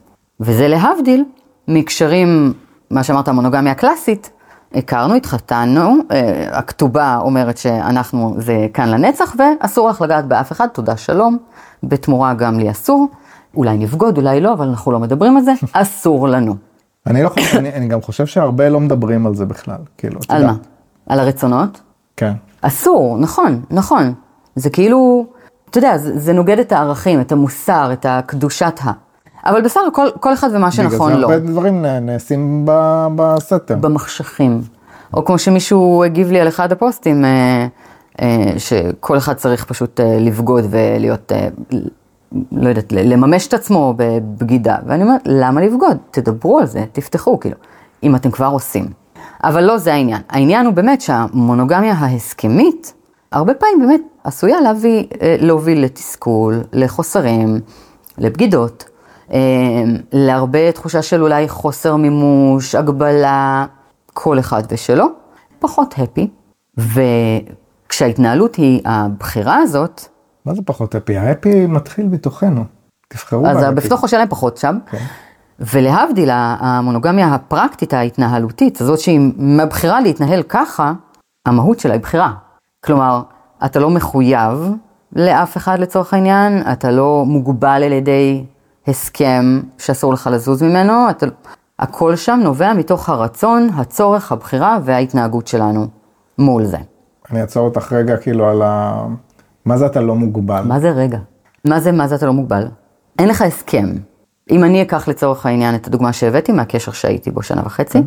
וזה 0.41 0.69
להבדיל 0.69 1.25
מקשרים, 1.69 2.53
מה 2.91 3.03
שאמרת, 3.03 3.29
המונוגמיה 3.29 3.73
הקלאסית, 3.73 4.31
הכרנו, 4.75 5.15
התחתנו, 5.15 5.95
אה, 6.11 6.49
הכתובה 6.53 7.19
אומרת 7.21 7.59
שאנחנו, 7.59 8.35
זה 8.39 8.67
כאן 8.75 8.89
לנצח, 8.89 9.37
ואסור 9.39 9.89
לך 9.89 10.01
לגעת 10.01 10.27
באף 10.27 10.53
אחד, 10.53 10.67
תודה 10.67 10.97
שלום, 10.97 11.39
בתמורה 11.83 12.35
גם 12.35 12.59
לי 12.59 12.71
אסור, 12.71 13.09
אולי 13.57 13.79
נבגוד, 13.79 14.19
אולי 14.19 14.41
לא, 14.41 14.53
אבל 14.53 14.69
אנחנו 14.69 14.93
לא 14.93 14.99
מדברים 14.99 15.37
על 15.37 15.43
זה, 15.43 15.53
אסור 15.73 16.29
לנו. 16.29 16.55
אני 17.07 17.23
לא 17.23 17.29
חושב, 17.29 17.57
אני, 17.59 17.73
אני 17.75 17.89
גם 17.89 18.03
חושב 18.03 18.27
שהרבה 18.27 18.69
לא 18.69 18.81
מדברים 18.81 19.27
על 19.27 19.35
זה 19.35 19.47
בכלל, 19.47 19.79
כאילו, 19.99 20.21
על. 20.29 20.47
מה? 20.47 20.55
על 21.07 21.21
הרצונות? 21.21 21.81
כן. 22.17 22.33
אסור, 22.61 23.19
נכון, 23.19 23.63
נכון. 23.71 24.15
זה 24.57 24.71
כאילו, 24.71 25.27
אתה 25.71 25.79
יודע, 25.79 25.99
זה, 25.99 26.19
זה 26.19 26.33
נוגד 26.33 26.59
את 26.59 26.73
הערכים, 26.73 27.21
את 27.21 27.33
המוסר, 27.33 27.91
את 27.93 28.07
הקדושת 28.09 28.79
ה... 28.85 28.91
אבל 29.47 29.63
בסדר, 29.63 29.83
כל, 29.93 30.07
כל 30.21 30.33
אחד 30.33 30.49
ומה 30.53 30.71
שנכון 30.71 31.09
בגלל 31.13 31.21
לו. 31.23 31.29
זה 31.29 31.35
הרבה 31.35 31.47
דברים 31.47 31.83
נ- 31.87 32.07
נעשים 32.07 32.63
ב- 32.65 33.07
בסתר. 33.17 33.77
במחשכים. 33.81 34.61
או 35.15 35.25
כמו 35.25 35.39
שמישהו 35.39 36.05
הגיב 36.05 36.31
לי 36.33 36.41
על 36.41 36.49
אחד 36.49 36.73
הפוסטים, 36.73 37.25
אה, 37.25 37.67
אה, 38.21 38.53
שכל 38.59 39.19
אחד 39.19 39.35
צריך 39.35 39.65
פשוט 39.65 40.01
אה, 40.01 40.17
לבגוד 40.21 40.65
ולהיות, 40.71 41.33
אה, 41.33 41.49
לא 42.53 42.69
יודעת, 42.69 42.93
לממש 42.93 43.47
את 43.47 43.55
עצמו 43.55 43.95
בבגידה. 43.97 44.77
ואני 44.87 45.03
אומרת, 45.03 45.21
למה 45.27 45.61
לבגוד? 45.61 45.97
תדברו 46.11 46.59
על 46.59 46.67
זה, 46.67 46.85
תפתחו, 46.93 47.41
כאילו, 47.41 47.57
אם 48.03 48.17
אתם 48.17 48.31
כבר 48.31 48.47
עושים. 48.47 48.87
אבל 49.45 49.65
לא 49.65 49.79
זה 49.79 49.95
העניין. 49.95 50.21
העניין 50.29 50.67
הוא 50.67 50.75
באמת 50.75 51.01
שהמונוגמיה 51.01 51.93
ההסכמית, 51.93 52.95
הרבה 53.33 53.55
פעמים 53.55 53.79
באמת 53.79 54.01
עשויה 54.25 54.61
להביא, 54.61 55.05
אה, 55.23 55.37
להוביל 55.41 55.85
לתסכול, 55.85 56.61
לחוסרים, 56.73 57.61
לבגידות, 58.19 58.85
אה, 59.33 59.39
להרבה 60.13 60.73
תחושה 60.73 61.03
של 61.03 61.23
אולי 61.23 61.49
חוסר 61.49 61.97
מימוש, 61.97 62.75
הגבלה, 62.75 63.67
כל 64.15 64.39
אחד 64.39 64.63
ושלו, 64.71 65.07
פחות 65.59 65.95
הפי. 65.99 66.29
וכשההתנהלות 66.77 68.55
היא 68.55 68.83
הבחירה 68.85 69.57
הזאת, 69.57 70.01
מה 70.45 70.55
זה 70.55 70.63
פחות 70.65 70.95
הפי? 70.95 71.17
ההפי 71.17 71.67
מתחיל 71.67 72.09
בתוכנו. 72.09 72.65
תבחרו 73.09 73.47
אז 73.47 73.57
בהפי. 73.57 73.75
בפתוח 73.75 74.07
שלהם 74.07 74.29
פחות 74.29 74.57
שם. 74.57 74.79
כן. 74.91 75.05
ולהבדיל, 75.61 76.29
המונוגמיה 76.33 77.35
הפרקטית, 77.35 77.95
ההתנהלותית, 77.95 78.81
הזאת 78.81 78.99
שהיא 78.99 79.21
מהבחירה 79.37 80.01
להתנהל 80.01 80.43
ככה, 80.43 80.93
המהות 81.47 81.81
שלה 81.81 81.93
היא 81.93 82.01
בחירה. 82.01 82.33
כלומר, 82.85 83.23
אתה 83.65 83.81
לא 83.81 83.91
מחויב 83.91 84.73
לאף 85.17 85.57
אחד 85.57 85.79
לצורך 85.79 86.15
העניין, 86.15 86.63
אתה 86.73 86.91
לא 86.91 87.25
מוגבל 87.27 87.83
על 87.85 87.93
ידי 87.93 88.45
הסכם 88.89 89.61
שאסור 89.79 90.13
לך 90.13 90.29
לזוז 90.33 90.63
ממנו, 90.63 91.11
אתה... 91.11 91.27
הכל 91.81 92.17
שם 92.17 92.41
נובע 92.43 92.73
מתוך 92.73 93.09
הרצון, 93.09 93.69
הצורך, 93.77 94.33
הבחירה 94.33 94.79
וההתנהגות 94.85 95.47
שלנו 95.47 95.87
מול 96.39 96.65
זה. 96.65 96.77
אני 97.31 97.41
אעצור 97.41 97.65
אותך 97.65 97.93
רגע 97.93 98.17
כאילו 98.17 98.49
על 98.49 98.63
ה... 98.63 99.05
מה 99.65 99.77
זה 99.77 99.87
אתה 99.87 100.01
לא 100.01 100.15
מוגבל? 100.15 100.63
מה 100.63 100.81
זה 100.81 100.91
רגע? 100.91 101.19
מה 101.65 101.81
זה, 101.81 101.93
מה 101.93 102.09
זה 102.09 102.15
אתה 102.15 102.27
לא 102.27 102.33
מוגבל? 102.33 102.69
אין 103.19 103.29
לך 103.29 103.43
הסכם. 103.43 103.87
אם 104.51 104.65
אני 104.65 104.83
אקח 104.83 105.09
לצורך 105.09 105.47
העניין 105.47 105.75
את 105.75 105.87
הדוגמה 105.87 106.13
שהבאתי 106.13 106.53
מהקשר 106.53 106.93
שהייתי 106.93 107.31
בו 107.31 107.43
שנה 107.43 107.63
וחצי, 107.65 107.99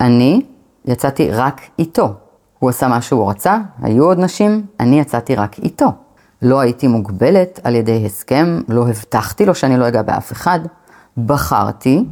אני 0.00 0.42
יצאתי 0.84 1.30
רק 1.30 1.60
איתו. 1.78 2.14
הוא 2.64 2.70
עשה 2.70 2.88
מה 2.88 3.02
שהוא 3.02 3.30
רצה, 3.30 3.58
היו 3.82 4.04
עוד 4.04 4.18
נשים, 4.18 4.66
אני 4.80 5.00
יצאתי 5.00 5.34
רק 5.34 5.58
איתו. 5.58 5.86
לא 6.42 6.60
הייתי 6.60 6.86
מוגבלת 6.86 7.60
על 7.64 7.74
ידי 7.74 8.02
הסכם, 8.06 8.60
לא 8.68 8.88
הבטחתי 8.88 9.46
לו 9.46 9.54
שאני 9.54 9.76
לא 9.76 9.88
אגע 9.88 10.02
באף 10.02 10.32
אחד. 10.32 10.60
בחרתי 11.18 12.04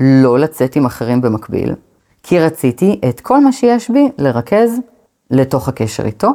לא 0.00 0.38
לצאת 0.38 0.76
עם 0.76 0.86
אחרים 0.86 1.20
במקביל, 1.20 1.74
כי 2.22 2.40
רציתי 2.40 3.00
את 3.08 3.20
כל 3.20 3.40
מה 3.40 3.52
שיש 3.52 3.90
בי 3.90 4.10
לרכז 4.18 4.70
לתוך 5.30 5.68
הקשר 5.68 6.04
איתו, 6.06 6.30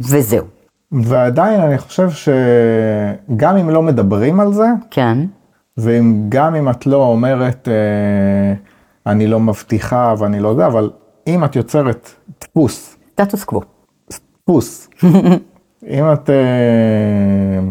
וזהו. 0.00 0.44
ועדיין 0.92 1.60
אני 1.60 1.78
חושב 1.78 2.08
שגם 2.10 3.56
אם 3.56 3.70
לא 3.70 3.82
מדברים 3.82 4.40
על 4.40 4.52
זה, 4.52 4.66
כן, 4.90 5.18
וגם 5.78 6.54
אם 6.54 6.70
את 6.70 6.86
לא 6.86 6.96
אומרת 6.96 7.68
אה, 7.68 8.54
אני 9.12 9.26
לא 9.26 9.40
מבטיחה 9.40 10.14
ואני 10.18 10.40
לא 10.40 10.54
זה, 10.54 10.66
אבל 10.66 10.90
אם 11.26 11.44
את 11.44 11.56
יוצרת 11.56 12.10
דפוס, 12.40 12.96
סטטוס 13.12 13.44
קוו. 13.44 13.60
דפוס, 14.44 14.88
אם 15.90 16.12
את 16.12 16.30
אה, 16.30 16.34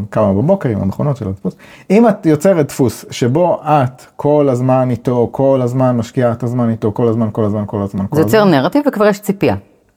קמה 0.10 0.34
בבוקר 0.34 0.70
עם 0.70 0.82
המכונות 0.82 1.18
של 1.18 1.28
הדפוס, 1.28 1.56
אם 1.90 2.10
את 2.10 2.26
יוצרת 2.26 2.68
דפוס 2.68 3.06
שבו 3.12 3.62
את 3.64 4.02
כל 4.16 4.50
הזמן 4.50 4.90
איתו, 4.90 5.30
כל 5.32 5.60
הזמן 5.64 5.98
משקיעה 5.98 6.32
את 6.32 6.44
הזמן 6.44 6.70
איתו, 6.70 6.92
כל 6.92 7.08
הזמן, 7.08 7.28
כל 7.32 7.44
הזמן, 7.44 7.64
כל 7.68 7.82
הזמן, 7.82 8.06
כל 8.10 8.16
זה. 8.16 8.22
יוצר 8.22 8.44
נרטיב 8.46 8.84
וכבר 8.88 9.06
יש 9.06 9.20
ציפייה. 9.20 9.56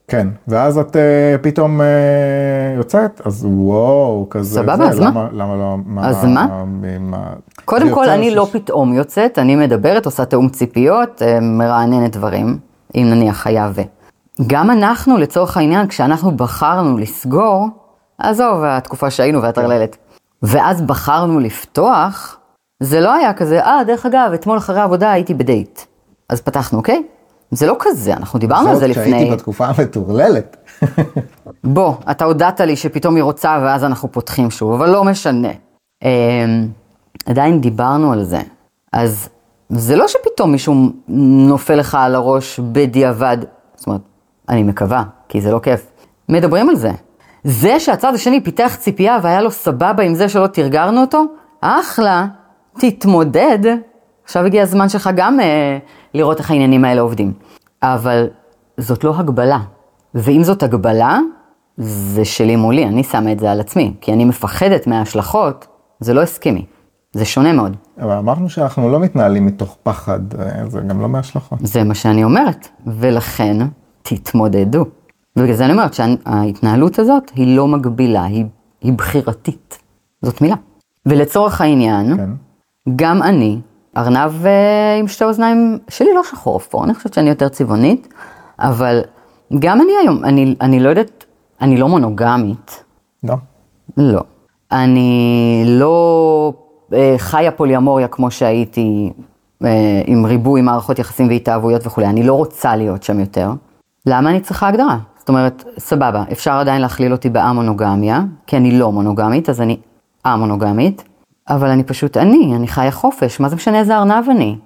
כן, 0.09 0.29
ואז 0.49 0.79
את 0.79 0.97
uh, 0.97 0.99
פתאום 1.43 1.81
uh, 1.81 1.85
יוצאת, 2.77 3.21
אז 3.25 3.45
וואו, 3.49 4.27
כזה, 4.31 4.55
סבבה, 4.55 4.89
אז 4.89 5.01
מה? 5.01 5.07
למה, 5.07 5.29
למה 5.33 5.57
לא, 5.57 5.77
מה, 5.87 6.09
אז 6.09 6.25
מה? 6.25 6.65
מה 7.01 7.33
קודם 7.65 7.95
כל, 7.95 8.09
אני 8.09 8.35
לא 8.35 8.47
ש- 8.47 8.53
פתאום 8.53 8.93
יוצאת, 8.93 9.39
אני 9.39 9.57
מדברת, 9.57 10.07
עושה 10.07 10.25
תיאום 10.25 10.49
ציפיות, 10.49 11.23
מרעננת 11.43 12.17
דברים, 12.17 12.59
אם 12.95 13.07
נניח 13.11 13.47
היה 13.47 13.71
ו. 13.75 13.83
גם 14.47 14.71
אנחנו, 14.71 15.19
לצורך 15.19 15.57
העניין, 15.57 15.89
כשאנחנו 15.89 16.37
בחרנו 16.37 16.99
לסגור, 16.99 17.69
עזוב, 18.19 18.65
התקופה 18.65 19.11
שהיינו 19.11 19.43
והטרללת, 19.43 19.97
ואז 20.43 20.83
בחרנו 20.83 21.41
לפתוח, 21.41 22.39
זה 22.83 23.01
לא 23.01 23.15
היה 23.15 23.33
כזה, 23.33 23.65
אה, 23.65 23.85
דרך 23.87 24.07
אגב, 24.07 24.31
אתמול 24.35 24.59
אחרי 24.59 24.81
העבודה 24.81 25.13
הייתי 25.13 25.35
בדייט. 25.35 25.81
אז 26.29 26.41
פתחנו, 26.41 26.79
אוקיי? 26.79 27.03
זה 27.51 27.67
לא 27.67 27.77
כזה, 27.79 28.13
אנחנו 28.13 28.39
דיברנו 28.39 28.69
על 28.69 28.77
זה 28.77 28.87
לפני. 28.87 29.05
כשהייתי 29.05 29.31
בתקופה 29.31 29.67
המטורללת. 29.67 30.57
בוא, 31.65 31.95
אתה 32.11 32.25
הודעת 32.25 32.61
לי 32.61 32.77
שפתאום 32.77 33.17
היא 33.17 33.23
רוצה 33.23 33.59
ואז 33.63 33.85
אנחנו 33.85 34.13
פותחים 34.13 34.51
שוב, 34.51 34.73
אבל 34.73 34.91
לא 34.91 35.05
משנה. 35.05 35.49
אה, 36.05 36.45
עדיין 37.27 37.61
דיברנו 37.61 38.13
על 38.13 38.25
זה. 38.25 38.41
אז 38.93 39.29
זה 39.69 39.97
לא 39.97 40.09
שפתאום 40.09 40.53
מישהו 40.53 40.75
נופל 41.49 41.75
לך 41.75 41.95
על 42.01 42.15
הראש 42.15 42.61
בדיעבד, 42.61 43.39
זאת 43.77 43.87
אומרת, 43.87 44.01
אני 44.49 44.63
מקווה, 44.63 45.03
כי 45.29 45.41
זה 45.41 45.53
לא 45.53 45.59
כיף. 45.59 45.87
מדברים 46.29 46.69
על 46.69 46.77
זה. 46.77 46.91
זה 47.45 47.81
שהצד 47.81 48.15
השני 48.15 48.45
פיתח 48.45 48.77
ציפייה 48.79 49.19
והיה 49.23 49.41
לו 49.41 49.51
סבבה 49.51 50.03
עם 50.03 50.15
זה 50.15 50.29
שלא 50.29 50.47
תרגרנו 50.47 51.01
אותו, 51.01 51.25
אחלה, 51.61 52.27
תתמודד. 52.79 53.59
עכשיו 54.25 54.45
הגיע 54.45 54.63
הזמן 54.63 54.89
שלך 54.89 55.11
גם 55.17 55.41
אה, 55.41 55.79
לראות 56.15 56.39
איך 56.39 56.51
העניינים 56.51 56.85
האלה 56.85 57.01
עובדים. 57.01 57.33
אבל 57.83 58.27
זאת 58.79 59.05
לא 59.05 59.15
הגבלה. 59.17 59.59
ואם 60.15 60.45
זאת 60.45 60.63
הגבלה, 60.63 61.19
זה 61.77 62.25
שלי 62.25 62.57
מולי, 62.57 62.85
אני 62.85 63.05
שמה 63.05 63.33
את 63.33 63.39
זה 63.39 63.53
על 63.53 63.61
עצמי, 63.61 63.95
כי 64.01 64.13
אני 64.13 64.25
מפחדת 64.25 64.87
מההשלכות, 64.87 65.67
זה 66.01 66.15
לא 66.15 66.23
הסכמי. 66.23 66.65
זה 67.13 67.25
שונה 67.25 67.53
מאוד. 67.53 67.77
אבל 68.01 68.17
אמרנו 68.17 68.51
שאנחנו 68.51 68.89
לא 68.89 69.01
מתנהלים 69.01 69.47
מתוך 69.47 69.77
פחד, 69.83 70.21
אה, 70.35 70.69
זה 70.69 70.81
גם 70.81 71.01
לא 71.01 71.09
מהשלכות. 71.09 71.59
זה 71.63 71.85
מה 71.85 71.95
שאני 71.95 72.25
אומרת, 72.25 72.69
ולכן 72.87 73.57
תתמודדו. 74.09 74.85
ובגלל 75.37 75.55
זה 75.55 75.65
אני 75.65 75.73
אומרת 75.73 75.95
שההתנהלות 75.95 76.99
הזאת 76.99 77.31
היא 77.35 77.57
לא 77.57 77.69
מגבילה, 77.69 78.25
היא, 78.25 78.45
היא 78.81 78.93
בחירתית. 78.93 79.79
זאת 80.23 80.41
מילה. 80.41 80.57
ולצורך 81.07 81.61
העניין, 81.61 82.17
כן. 82.17 82.31
גם 82.97 83.23
אני, 83.23 83.59
ארנב 83.97 84.47
אה, 84.47 84.97
עם 85.01 85.09
שתי 85.09 85.25
אוזניים, 85.25 85.79
שלי 85.89 86.15
לא 86.15 86.23
שחור 86.23 86.57
אפור, 86.57 86.85
אני 86.85 86.95
חושבת 86.95 87.15
שאני 87.15 87.29
יותר 87.29 87.49
צבעונית, 87.49 88.09
אבל 88.59 89.01
גם 89.59 89.81
אני 89.81 89.93
היום, 90.03 90.25
אני, 90.25 90.55
אני 90.61 90.81
לא 90.81 90.89
יודעת, 90.89 91.25
אני 91.61 91.77
לא 91.77 91.89
מונוגמית, 91.89 92.85
לא. 93.25 93.35
לא. 93.97 94.21
אני 94.73 95.65
לא 95.67 96.53
אה, 96.93 97.15
חיה 97.19 97.51
פוליאמוריה 97.51 98.09
כמו 98.09 98.31
שהייתי 98.31 99.13
אה, 99.65 100.03
עם 100.07 100.27
ריבוי 100.27 100.63
מערכות 100.63 100.99
יחסים 100.99 101.29
והתאהבויות 101.29 101.87
וכולי, 101.87 102.07
אני 102.07 102.23
לא 102.23 102.35
רוצה 102.35 102.77
להיות 102.77 103.03
שם 103.03 103.21
יותר. 103.21 103.51
למה 104.07 104.31
אני 104.31 104.41
צריכה 104.41 104.69
הגדרה? 104.69 104.99
זאת 105.19 105.29
אומרת, 105.29 105.65
סבבה, 105.79 106.25
אפשר 106.33 106.53
עדיין 106.53 106.83
להכליל 106.83 107.13
אותי 107.13 107.31
באמונוגמיה, 107.31 108.21
כי 108.47 108.57
אני 108.57 108.79
לא 108.79 108.93
מונוגמית, 108.93 109.49
אז 109.49 109.61
אני 109.61 109.77
א-מונוגמית, 110.25 111.05
אבל 111.49 111.69
אני 111.69 111.85
פשוט 111.85 112.17
אני, 112.17 112.53
אני 112.57 112.69
חיה 112.69 112.91
חופש, 112.91 113.41
מה 113.41 113.49
זה 113.49 113.57
משנה 113.57 113.79
איזה 113.79 113.97
ארנב 113.97 114.29
אני? 114.31 114.57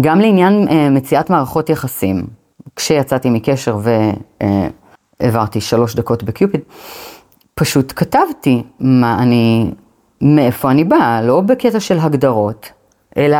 גם 0.00 0.20
לעניין 0.20 0.68
אה, 0.68 0.90
מציאת 0.90 1.30
מערכות 1.30 1.68
יחסים, 1.68 2.26
כשיצאתי 2.76 3.30
מקשר 3.30 3.78
והעברתי 5.20 5.60
שלוש 5.60 5.94
דקות 5.94 6.22
בקיופיד, 6.22 6.60
פשוט 7.54 7.92
כתבתי 7.96 8.62
מה 8.80 9.18
אני, 9.22 9.70
מאיפה 10.20 10.70
אני 10.70 10.84
באה, 10.84 11.22
לא 11.22 11.40
בקטע 11.40 11.80
של 11.80 11.98
הגדרות, 11.98 12.70
אלא 13.16 13.38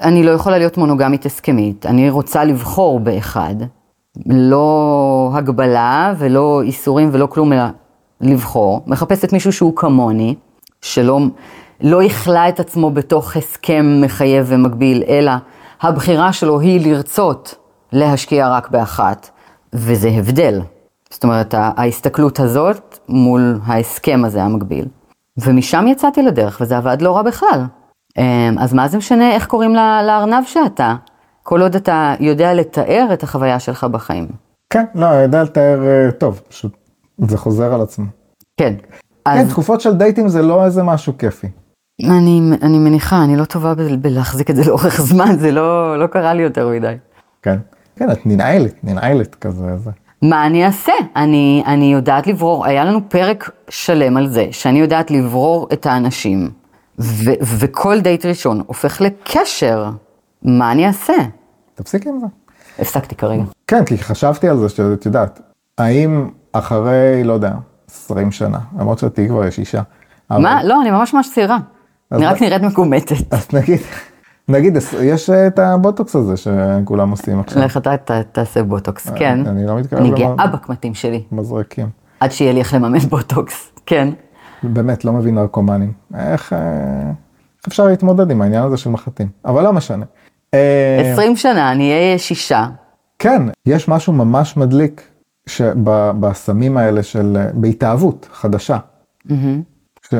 אני 0.00 0.22
לא 0.22 0.30
יכולה 0.30 0.58
להיות 0.58 0.78
מונוגמית 0.78 1.26
הסכמית, 1.26 1.86
אני 1.86 2.10
רוצה 2.10 2.44
לבחור 2.44 3.00
באחד, 3.00 3.54
לא 4.26 5.30
הגבלה 5.34 6.14
ולא 6.18 6.62
איסורים 6.62 7.10
ולא 7.12 7.26
כלום, 7.26 7.52
אלא 7.52 7.64
לבחור, 8.20 8.82
מחפשת 8.86 9.32
מישהו 9.32 9.52
שהוא 9.52 9.76
כמוני, 9.76 10.34
שלא 10.82 11.20
לא 11.80 12.02
יכלה 12.02 12.48
את 12.48 12.60
עצמו 12.60 12.90
בתוך 12.90 13.36
הסכם 13.36 14.00
מחייב 14.04 14.46
ומגביל, 14.48 15.02
אלא 15.08 15.32
הבחירה 15.82 16.32
שלו 16.32 16.60
היא 16.60 16.90
לרצות 16.90 17.54
להשקיע 17.92 18.48
רק 18.48 18.70
באחת, 18.70 19.30
וזה 19.72 20.08
הבדל. 20.08 20.60
זאת 21.10 21.24
אומרת, 21.24 21.54
ההסתכלות 21.58 22.40
הזאת 22.40 22.98
מול 23.08 23.58
ההסכם 23.64 24.22
הזה 24.24 24.42
המקביל. 24.42 24.84
ומשם 25.38 25.86
יצאתי 25.88 26.22
לדרך, 26.22 26.58
וזה 26.60 26.76
עבד 26.76 27.02
לא 27.02 27.16
רע 27.16 27.22
בכלל. 27.22 27.64
אמ, 28.18 28.58
אז 28.58 28.72
מה 28.72 28.88
זה 28.88 28.98
משנה 28.98 29.34
איך 29.34 29.46
קוראים 29.46 29.74
לארנב 29.74 30.44
שאתה? 30.46 30.94
כל 31.42 31.62
עוד 31.62 31.74
אתה 31.74 32.14
יודע 32.20 32.54
לתאר 32.54 33.08
את 33.12 33.22
החוויה 33.22 33.60
שלך 33.60 33.84
בחיים. 33.84 34.28
כן, 34.70 34.84
לא, 34.94 35.10
אני 35.14 35.22
יודע 35.22 35.42
לתאר 35.42 35.80
אה, 35.86 36.10
טוב, 36.10 36.40
פשוט 36.48 36.72
זה 37.18 37.38
חוזר 37.38 37.74
על 37.74 37.80
עצמו. 37.80 38.06
כן. 38.56 38.74
כן, 39.24 39.30
אז 39.30 39.50
תקופות 39.50 39.80
של 39.80 39.94
דייטים 39.96 40.28
זה 40.28 40.42
לא 40.42 40.64
איזה 40.64 40.82
משהו 40.82 41.18
כיפי. 41.18 41.46
אני, 42.04 42.40
אני 42.62 42.78
מניחה, 42.78 43.24
אני 43.24 43.36
לא 43.36 43.44
טובה 43.44 43.74
ב- 43.74 44.02
בלהחזיק 44.02 44.50
את 44.50 44.56
זה 44.56 44.64
לאורך 44.68 45.00
זמן, 45.00 45.36
זה 45.38 45.50
לא, 45.50 45.98
לא 45.98 46.06
קרה 46.06 46.34
לי 46.34 46.42
יותר 46.42 46.68
מדי. 46.68 46.94
כן. 47.42 47.58
כן, 47.96 48.10
את 48.10 48.26
ננעלת, 48.26 48.84
ננעלת 48.84 49.34
כזה. 49.34 49.76
זה. 49.76 49.90
מה 50.22 50.46
אני 50.46 50.66
אעשה? 50.66 50.92
אני, 51.16 51.62
אני 51.66 51.92
יודעת 51.92 52.26
לברור, 52.26 52.66
היה 52.66 52.84
לנו 52.84 53.00
פרק 53.08 53.50
שלם 53.68 54.16
על 54.16 54.28
זה, 54.28 54.46
שאני 54.50 54.80
יודעת 54.80 55.10
לברור 55.10 55.68
את 55.72 55.86
האנשים, 55.86 56.50
ו, 56.98 57.30
וכל 57.58 58.00
דייט 58.00 58.26
ראשון 58.26 58.62
הופך 58.66 59.00
לקשר. 59.00 59.90
מה 60.44 60.72
אני 60.72 60.86
אעשה? 60.86 61.12
תפסיקי 61.74 62.08
עם 62.08 62.18
זה. 62.20 62.26
הפסקתי 62.78 63.14
כרגע. 63.14 63.42
כן, 63.66 63.84
כי 63.84 63.98
חשבתי 63.98 64.48
על 64.48 64.58
זה 64.58 64.68
שאת 64.68 65.06
יודעת, 65.06 65.40
האם 65.78 66.28
אחרי, 66.52 67.24
לא 67.24 67.32
יודע, 67.32 67.52
20 67.90 68.32
שנה, 68.32 68.58
למרות 68.78 68.98
שאת 68.98 69.14
תהיי 69.14 69.28
כבר 69.28 69.44
יש 69.46 69.58
אישה. 69.58 69.82
אבל- 70.30 70.42
מה? 70.42 70.64
לא, 70.64 70.82
אני 70.82 70.90
ממש 70.90 71.14
ממש 71.14 71.30
צעירה. 71.34 71.58
אני 72.12 72.26
רק 72.26 72.42
נראית 72.42 72.62
מקומטת. 72.62 73.32
אז 73.34 73.46
נגיד, 73.52 73.80
נגיד, 74.48 74.76
יש 75.02 75.30
את 75.30 75.58
הבוטוקס 75.58 76.16
הזה 76.16 76.36
שכולם 76.36 77.10
עושים 77.10 77.40
עכשיו. 77.40 77.62
לך 77.62 77.76
אתה 77.76 77.96
תעשה 78.32 78.62
בוטוקס, 78.62 79.10
כן. 79.10 79.46
אני 79.46 79.66
לא 79.66 79.76
מתקרב 79.76 80.00
אני 80.00 80.10
למ- 80.10 80.16
גאה 80.36 80.46
בקמטים 80.46 80.94
שלי, 80.94 81.22
מזרקים. 81.32 81.88
עד 82.20 82.30
שיהיה 82.32 82.52
לי 82.52 82.58
איך 82.60 82.74
לממן 82.74 82.98
בוטוקס, 82.98 83.70
כן. 83.86 84.08
באמת, 84.62 85.04
לא 85.04 85.12
מבין 85.12 85.34
נרקומנים. 85.34 85.92
אה, 86.14 86.32
איך 86.32 86.52
אפשר 87.68 87.86
להתמודד 87.86 88.30
עם 88.30 88.42
העניין 88.42 88.62
הזה 88.62 88.76
של 88.76 88.90
מחטים? 88.90 89.28
אבל 89.44 89.62
לא 89.64 89.72
משנה. 89.72 90.04
אה, 90.54 91.12
20 91.12 91.36
שנה, 91.36 91.72
אני 91.72 91.92
אהיה 91.92 92.18
שישה. 92.18 92.66
כן, 93.18 93.42
יש 93.66 93.88
משהו 93.88 94.12
ממש 94.12 94.56
מדליק 94.56 95.02
בסמים 96.20 96.76
האלה 96.76 97.02
של, 97.02 97.36
אה, 97.40 97.46
בהתאהבות 97.54 98.28
חדשה. 98.32 98.76
ש... 100.10 100.14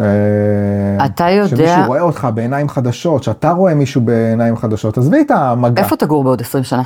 אתה 1.04 1.30
יודע- 1.30 1.48
שמישהו 1.56 1.86
רואה 1.86 2.00
אותך 2.00 2.28
בעיניים 2.34 2.68
חדשות, 2.68 3.22
שאתה 3.22 3.50
רואה 3.50 3.74
מישהו 3.74 4.00
בעיניים 4.00 4.56
חדשות, 4.56 4.98
עזבי 4.98 5.20
את 5.20 5.30
המגע. 5.30 5.82
איפה 5.82 5.96
תגור 5.96 6.24
בעוד 6.24 6.40
20 6.40 6.64
שנה? 6.64 6.82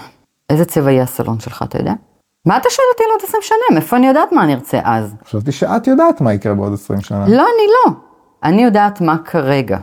איזה 0.50 0.64
צבע 0.64 0.90
יהיה 0.90 1.02
הסלון 1.02 1.40
שלך, 1.40 1.62
אתה 1.68 1.78
יודע? 1.78 1.92
מה 2.46 2.56
אתה 2.56 2.68
שואל 2.70 2.86
אותי 2.92 3.02
על 3.04 3.10
עוד 3.10 3.20
20 3.28 3.42
שנה? 3.42 3.58
מאיפה 3.74 3.96
אני 3.96 4.06
יודעת 4.06 4.32
מה 4.32 4.44
אני 4.44 4.54
ארצה 4.54 4.80
אז? 4.84 5.14
חשבתי 5.24 5.52
שאת 5.52 5.86
יודעת 5.86 6.20
מה 6.20 6.32
יקרה 6.32 6.54
בעוד 6.54 6.72
20 6.72 7.00
שנה. 7.00 7.18
לא, 7.28 7.32
אני 7.32 7.66
לא. 7.86 7.92
אני 8.44 8.62
יודעת 8.64 9.00
מה 9.00 9.16
כרגע. 9.24 9.78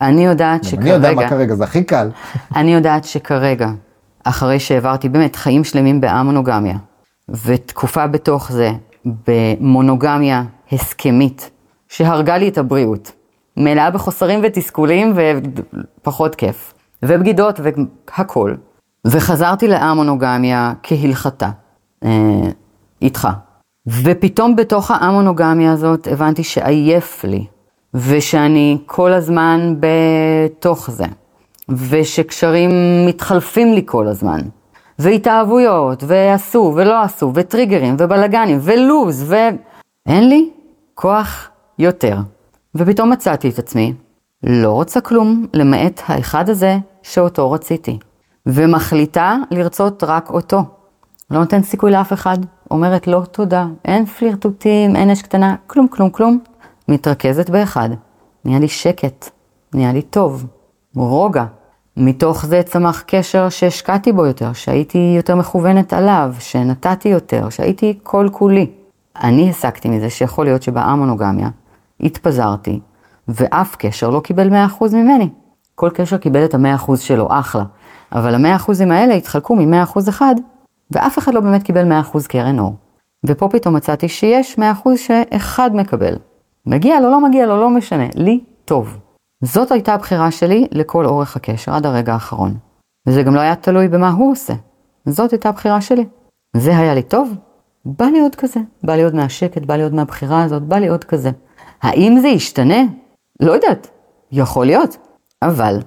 אני 0.00 0.24
יודעת 0.24 0.74
אני 0.74 0.90
יודע 0.90 1.12
מה 1.12 1.22
שכרגע, 1.22 1.28
כרגע, 1.28 1.54
זה 1.54 1.64
הכי 1.64 1.84
קל. 1.84 2.10
אני 2.56 2.74
יודעת 2.74 3.04
שכרגע, 3.04 3.68
אחרי 4.24 4.60
שהעברתי 4.60 5.08
באמת 5.08 5.36
חיים 5.36 5.64
שלמים 5.64 6.00
באמונוגמיה, 6.00 6.76
ותקופה 7.28 8.06
בתוך 8.06 8.52
זה 8.52 8.70
במונוגמיה 9.26 10.42
הסכמית, 10.72 11.50
שהרגה 11.88 12.38
לי 12.38 12.48
את 12.48 12.58
הבריאות, 12.58 13.12
מלאה 13.56 13.90
בחוסרים 13.90 14.40
ותסכולים 14.42 15.14
ופחות 15.16 16.34
כיף, 16.34 16.74
ובגידות 17.02 17.60
והכל, 17.60 18.54
וחזרתי 19.06 19.68
לאמונוגמיה 19.68 20.72
כהלכתה, 20.82 21.50
אה, 22.04 22.10
איתך. 23.02 23.28
ופתאום 23.86 24.56
בתוך 24.56 24.90
האמונוגמיה 24.90 25.72
הזאת 25.72 26.08
הבנתי 26.10 26.44
שעייף 26.44 27.24
לי, 27.24 27.46
ושאני 27.96 28.78
כל 28.86 29.12
הזמן 29.12 29.74
בתוך 29.80 30.90
זה, 30.90 31.04
ושקשרים 31.68 32.70
מתחלפים 33.06 33.72
לי 33.74 33.82
כל 33.86 34.06
הזמן, 34.06 34.40
והתאהבויות, 34.98 36.04
ועשו 36.06 36.72
ולא 36.76 37.02
עשו, 37.02 37.32
וטריגרים, 37.34 37.96
ובלאגנים, 37.98 38.58
ולוז, 38.62 39.32
ואין 39.32 40.28
לי 40.28 40.50
כוח 40.94 41.48
יותר. 41.78 42.18
ופתאום 42.74 43.10
מצאתי 43.10 43.48
את 43.48 43.58
עצמי, 43.58 43.92
לא 44.42 44.70
רוצה 44.70 45.00
כלום 45.00 45.46
למעט 45.54 46.02
האחד 46.06 46.48
הזה 46.48 46.78
שאותו 47.02 47.50
רציתי, 47.50 47.98
ומחליטה 48.46 49.36
לרצות 49.50 50.04
רק 50.04 50.30
אותו. 50.30 50.62
לא 51.30 51.38
נותנת 51.38 51.64
סיכוי 51.64 51.90
לאף 51.90 52.12
אחד, 52.12 52.38
אומרת 52.70 53.06
לא 53.06 53.22
תודה, 53.30 53.66
אין 53.84 54.06
פלירטוטים, 54.06 54.96
אין 54.96 55.10
אש 55.10 55.22
קטנה, 55.22 55.54
כלום 55.66 55.88
כלום 55.88 56.10
כלום. 56.10 56.38
מתרכזת 56.88 57.50
באחד, 57.50 57.88
נהיה 58.44 58.58
לי 58.58 58.68
שקט, 58.68 59.30
נהיה 59.74 59.92
לי 59.92 60.02
טוב, 60.02 60.46
רוגע. 60.96 61.44
מתוך 61.96 62.46
זה 62.46 62.62
צמח 62.62 63.04
קשר 63.06 63.48
שהשקעתי 63.48 64.12
בו 64.12 64.26
יותר, 64.26 64.52
שהייתי 64.52 65.14
יותר 65.16 65.36
מכוונת 65.36 65.92
עליו, 65.92 66.34
שנתתי 66.38 67.08
יותר, 67.08 67.48
שהייתי 67.50 67.98
כל 68.02 68.28
כולי. 68.32 68.70
אני 69.22 69.50
הסקתי 69.50 69.88
מזה 69.88 70.10
שיכול 70.10 70.44
להיות 70.44 70.62
שבאמונוגמיה 70.62 71.48
התפזרתי, 72.00 72.80
ואף 73.28 73.76
קשר 73.76 74.10
לא 74.10 74.20
קיבל 74.20 74.50
100% 74.80 74.84
ממני. 74.92 75.28
כל 75.74 75.90
קשר 75.94 76.16
קיבל 76.16 76.44
את 76.44 76.54
ה-100% 76.54 76.96
שלו, 76.96 77.28
אחלה. 77.30 77.64
אבל 78.12 78.46
ה-100% 78.46 78.72
האלה 78.90 79.14
התחלקו 79.14 79.56
מ-100% 79.56 80.08
אחד, 80.08 80.34
ואף 80.90 81.18
אחד 81.18 81.34
לא 81.34 81.40
באמת 81.40 81.62
קיבל 81.62 81.92
100% 82.14 82.28
קרן 82.28 82.58
אור. 82.58 82.74
ופה 83.24 83.48
פתאום 83.48 83.76
מצאתי 83.76 84.08
שיש 84.08 84.58
100% 84.58 84.62
שאחד 84.96 85.70
מקבל. 85.74 86.16
מגיע 86.66 87.00
לו, 87.00 87.10
לא 87.10 87.20
מגיע 87.20 87.46
לו, 87.46 87.60
לא 87.60 87.70
משנה, 87.70 88.06
לי 88.14 88.44
טוב. 88.64 88.98
זאת 89.44 89.72
הייתה 89.72 89.94
הבחירה 89.94 90.30
שלי 90.30 90.66
לכל 90.72 91.06
אורך 91.06 91.36
הקשר, 91.36 91.74
עד 91.74 91.86
הרגע 91.86 92.12
האחרון. 92.12 92.54
וזה 93.08 93.22
גם 93.22 93.34
לא 93.34 93.40
היה 93.40 93.56
תלוי 93.56 93.88
במה 93.88 94.10
הוא 94.10 94.32
עושה. 94.32 94.54
זאת 95.06 95.32
הייתה 95.32 95.48
הבחירה 95.48 95.80
שלי. 95.80 96.06
זה 96.56 96.78
היה 96.78 96.94
לי 96.94 97.02
טוב? 97.02 97.34
בא 97.84 98.04
לי 98.04 98.20
עוד 98.20 98.34
כזה. 98.34 98.60
בא 98.82 98.94
לי 98.94 99.02
עוד 99.02 99.14
מהשקט, 99.14 99.62
בא 99.62 99.76
לי 99.76 99.82
עוד 99.82 99.94
מהבחירה 99.94 100.42
הזאת, 100.42 100.62
בא 100.62 100.76
לי 100.76 100.88
עוד 100.88 101.04
כזה. 101.04 101.30
האם 101.82 102.18
זה 102.20 102.28
ישתנה? 102.28 102.82
לא 103.40 103.52
יודעת. 103.52 103.90
יכול 104.32 104.66
להיות. 104.66 104.96
אבל 105.42 105.78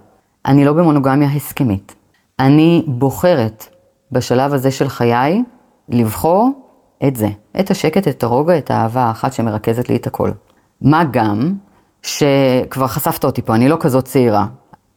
אני 0.46 0.66
לא 0.66 0.74
במונוגמיה 0.74 1.30
הסכמית. 1.30 1.96
אני 2.40 2.84
בוחרת 2.88 3.66
בשלב 4.12 4.54
הזה 4.54 4.72
של 4.72 4.90
חיי 4.90 5.44
לבחור 5.90 6.50
את 7.08 7.16
זה, 7.16 7.28
את 7.60 7.72
השקט, 7.72 8.08
את 8.08 8.24
הרוגע, 8.24 8.58
את 8.58 8.72
האהבה 8.72 9.02
האחת 9.02 9.34
שמרכזת 9.34 9.90
לי 9.90 9.96
את 9.96 10.08
הכל. 10.08 10.32
מה 10.82 11.04
גם 11.12 11.54
שכבר 12.02 12.88
חשפת 12.88 13.24
אותי 13.24 13.42
פה, 13.42 13.56
אני 13.56 13.70
לא 13.70 13.78
כזאת 13.80 14.06
צעירה. 14.06 14.46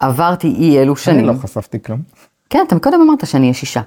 עברתי 0.01 0.49
אי 0.49 0.79
אלו 0.79 0.92
אני 0.92 1.01
שנים. 1.01 1.27
לא 1.27 1.33
חשפתי 1.33 1.83
כלום. 1.83 2.03
כן, 2.51 2.64
אתה 2.66 2.79
קודם 2.79 3.01
אמרת 3.01 3.27
שאני 3.27 3.42
אהיה 3.42 3.55
שישה. 3.55 3.81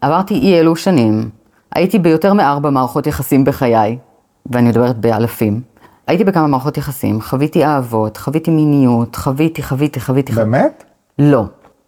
עברתי 0.00 0.34
אי 0.34 0.60
אלו 0.60 0.76
שנים, 0.76 1.30
הייתי 1.74 1.98
ביותר 1.98 2.32
מארבע 2.32 2.70
מערכות 2.70 3.06
יחסים 3.06 3.44
בחיי, 3.44 3.98
ואני 4.46 4.68
מדברת 4.68 4.98
באלפים. 4.98 5.60
הייתי 6.06 6.24
בכמה 6.24 6.46
מערכות 6.46 6.76
יחסים, 6.76 7.20
חוויתי 7.20 7.64
אהבות, 7.64 8.16
חוויתי 8.16 8.50
מיניות, 8.50 9.16
חוויתי, 9.16 9.62
חוויתי, 9.62 10.00
חוויתי. 10.00 10.32
באמת? 10.32 10.84
לא. 11.18 11.44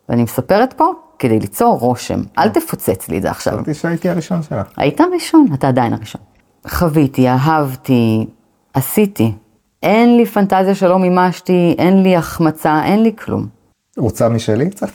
ואני 0.09 0.23
מספרת 0.23 0.73
פה 0.73 0.93
כדי 1.19 1.39
ליצור 1.39 1.79
רושם. 1.79 2.23
אל 2.39 2.49
תפוצץ 2.49 3.09
לי 3.09 3.17
את 3.19 3.23
זה 3.23 3.31
עכשיו. 3.31 3.53
חשבתי 3.53 3.75
שהייתי 3.75 4.09
הראשון 4.09 4.43
שלך. 4.43 4.67
היית 4.77 5.01
הראשון, 5.01 5.47
אתה 5.55 5.69
עדיין 5.69 5.93
הראשון. 5.93 6.21
חוויתי, 6.69 7.29
אהבתי, 7.29 8.27
עשיתי. 8.75 9.33
אין 9.85 10.17
לי 10.17 10.27
פנטזיה 10.27 10.75
שלא 10.75 10.99
מימשתי, 10.99 11.75
אין 11.79 12.03
לי 12.03 12.17
החמצה, 12.17 12.85
אין 12.85 13.03
לי 13.03 13.13
כלום. 13.17 13.47
רוצה 13.97 14.29
משלי 14.29 14.71
קצת? 14.71 14.89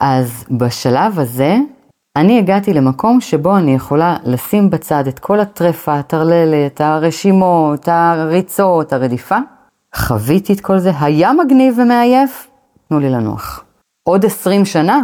אז 0.00 0.44
בשלב 0.50 1.18
הזה, 1.18 1.56
אני 2.16 2.38
הגעתי 2.38 2.74
למקום 2.74 3.20
שבו 3.20 3.56
אני 3.56 3.74
יכולה 3.74 4.16
לשים 4.24 4.70
בצד 4.70 5.06
את 5.06 5.18
כל 5.18 5.40
הטרפה, 5.40 5.94
הטרללת, 5.94 6.80
הרשימות, 6.80 7.88
הריצות, 7.88 8.92
הרדיפה. 8.92 9.38
חוויתי 9.94 10.52
את 10.52 10.60
כל 10.60 10.78
זה, 10.78 10.90
היה 11.00 11.32
מגניב 11.32 11.78
ומעייף, 11.78 12.48
תנו 12.88 13.00
לי 13.00 13.10
לנוח. 13.10 13.64
עוד 14.02 14.24
20 14.24 14.64
שנה? 14.64 15.02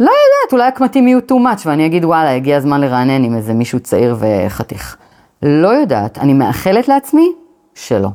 לא 0.00 0.04
יודעת, 0.04 0.52
אולי 0.52 0.64
הקמטים 0.68 1.08
יהיו 1.08 1.18
too 1.18 1.34
much 1.34 1.62
ואני 1.66 1.86
אגיד 1.86 2.04
וואלה, 2.04 2.34
הגיע 2.34 2.56
הזמן 2.56 2.80
לרענן 2.80 3.24
עם 3.24 3.36
איזה 3.36 3.54
מישהו 3.54 3.80
צעיר 3.80 4.16
וחתיך. 4.18 4.96
לא 5.42 5.68
יודעת, 5.68 6.18
אני 6.18 6.34
מאחלת 6.34 6.88
לעצמי 6.88 7.32
שלא. 7.80 8.08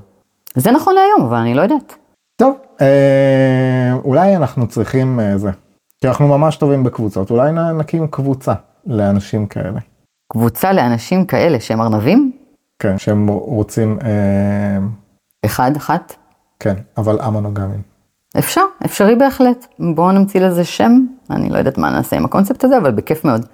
זה 0.56 0.72
נכון 0.72 0.96
להיום, 0.96 1.28
אבל 1.28 1.38
אני 1.38 1.54
לא 1.54 1.62
יודעת. 1.62 1.96
טוב, 2.36 2.56
אה, 2.82 3.94
אולי 4.04 4.36
אנחנו 4.36 4.68
צריכים 4.68 5.20
אה, 5.20 5.38
זה. 5.38 5.52
כי 6.02 6.08
אנחנו 6.08 6.28
ממש 6.28 6.56
טובים 6.56 6.84
בקבוצות, 6.84 7.32
אולי 7.32 7.52
נקים 7.78 8.08
קבוצה 8.08 8.54
לאנשים 8.86 9.48
כאלה. 9.48 9.80
קבוצה 10.34 10.74
לאנשים 10.74 11.26
כאלה 11.26 11.60
שהם 11.60 11.82
ארנבים? 11.82 12.32
כן, 12.80 12.98
שהם 12.98 13.28
רוצים, 13.28 14.00
אה, 14.04 14.78
אחד, 15.46 15.76
אחת? 15.76 16.16
כן, 16.60 16.76
אבל 16.98 17.20
המונוגמים. 17.22 17.82
אפשר, 18.38 18.62
אפשרי 18.86 19.16
בהחלט. 19.16 19.66
בואו 19.80 20.12
נמציא 20.12 20.42
לזה 20.42 20.66
שם, 20.66 21.06
אני 21.30 21.50
לא 21.50 21.58
יודעת 21.58 21.78
מה 21.78 21.90
נעשה 21.90 22.16
עם 22.16 22.26
הקונספט 22.26 22.64
הזה, 22.64 22.78
אבל 22.78 22.92
בכיף 22.92 23.26
מאוד. 23.26 23.46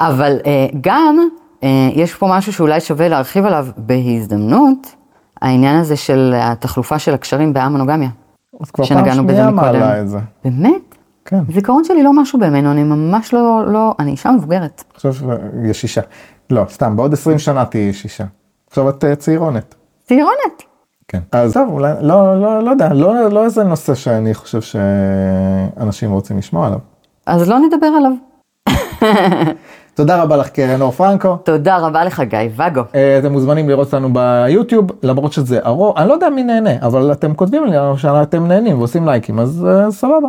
אבל 0.00 0.38
אה, 0.46 0.66
גם, 0.80 1.28
אה, 1.62 1.88
יש 1.94 2.14
פה 2.14 2.26
משהו 2.30 2.52
שאולי 2.52 2.80
שווה 2.80 3.08
להרחיב 3.08 3.46
עליו 3.46 3.66
בהזדמנות, 3.76 4.94
העניין 5.42 5.76
הזה 5.76 5.96
של 5.96 6.34
התחלופה 6.36 6.98
של 6.98 7.14
הקשרים 7.14 7.52
בהמונוגמיה. 7.52 8.08
אז 8.60 8.70
כבר 8.70 8.84
פעם 8.86 9.14
שנייה. 9.14 9.50
מעלה 9.50 10.00
את 10.00 10.08
זה. 10.08 10.18
באמת? 10.44 10.94
כן, 11.24 11.40
זיכרון 11.52 11.84
שלי 11.84 12.02
לא 12.02 12.12
משהו 12.12 12.38
בימינו, 12.38 12.72
אני 12.72 12.82
ממש 12.82 13.32
לא, 13.32 13.62
לא, 13.66 13.94
אני 13.98 14.10
אישה 14.10 14.30
מבוגרת. 14.30 14.84
עכשיו 14.94 15.12
יש 15.64 15.80
שישה. 15.80 16.00
לא, 16.50 16.62
סתם, 16.68 16.96
בעוד 16.96 17.12
20 17.12 17.38
שנה 17.38 17.64
תהיי 17.64 17.92
שישה. 17.92 18.24
עכשיו 18.66 18.88
את 18.88 19.04
אה, 19.04 19.16
צעירונת. 19.16 19.74
טירונת. 20.06 20.62
כן. 21.08 21.20
אז 21.32 21.52
טוב, 21.52 21.68
אולי, 21.68 21.92
לא, 22.00 22.40
לא, 22.40 22.62
לא 22.64 22.70
יודע, 22.70 22.94
לא, 22.94 23.28
לא 23.28 23.44
איזה 23.44 23.64
נושא 23.64 23.94
שאני 23.94 24.34
חושב 24.34 24.60
שאנשים 24.60 26.10
רוצים 26.10 26.38
לשמוע 26.38 26.66
עליו. 26.66 26.78
אז 27.26 27.48
לא 27.48 27.58
נדבר 27.58 27.86
עליו. 27.86 28.12
תודה 29.98 30.22
רבה 30.22 30.36
לך 30.36 30.48
קרן 30.48 30.80
אור 30.80 30.90
פרנקו. 30.90 31.36
תודה 31.36 31.76
רבה 31.76 32.04
לך, 32.04 32.20
גיא 32.20 32.38
ואגו. 32.56 32.82
אה, 32.94 33.18
אתם 33.18 33.32
מוזמנים 33.32 33.68
לראות 33.68 33.86
אותנו 33.86 34.12
ביוטיוב, 34.12 34.86
למרות 35.02 35.32
שזה 35.32 35.58
ארוך, 35.66 35.98
אני 35.98 36.08
לא 36.08 36.12
יודע 36.12 36.28
מי 36.28 36.42
נהנה, 36.42 36.70
אבל 36.82 37.12
אתם 37.12 37.34
כותבים 37.34 37.64
לי 37.64 37.76
שאתם 37.96 38.46
נהנים 38.46 38.78
ועושים 38.78 39.06
לייקים, 39.06 39.38
אז 39.38 39.66
uh, 39.68 39.90
סבבה. 39.90 40.28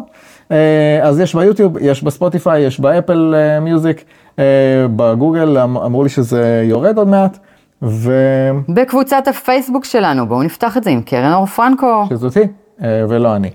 Uh, 0.50 0.54
אז 1.02 1.20
יש 1.20 1.36
ביוטיוב, 1.36 1.78
יש 1.82 2.04
בספוטיפיי, 2.04 2.62
יש 2.62 2.80
באפל 2.80 3.36
מיוזיק, 3.62 4.04
בגוגל 4.96 5.58
אמ- 5.58 5.78
אמרו 5.78 6.04
לי 6.04 6.10
שזה 6.10 6.62
יורד 6.66 6.98
עוד 6.98 7.08
מעט, 7.08 7.38
ושזאתי, 7.84 8.12
בקבוצת 8.70 9.28
הפייסבוק 9.28 9.86
שלנו, 9.86 10.28
בואו 10.28 10.44
נפתח 10.44 10.78
את 10.78 10.84
זה 10.84 10.90
עם 10.90 11.02
קרן 11.02 11.34
אור 11.34 11.46
פרנקו. 11.46 12.06
אה, 12.80 12.84
ולא 13.10 13.36
אני. 13.36 13.50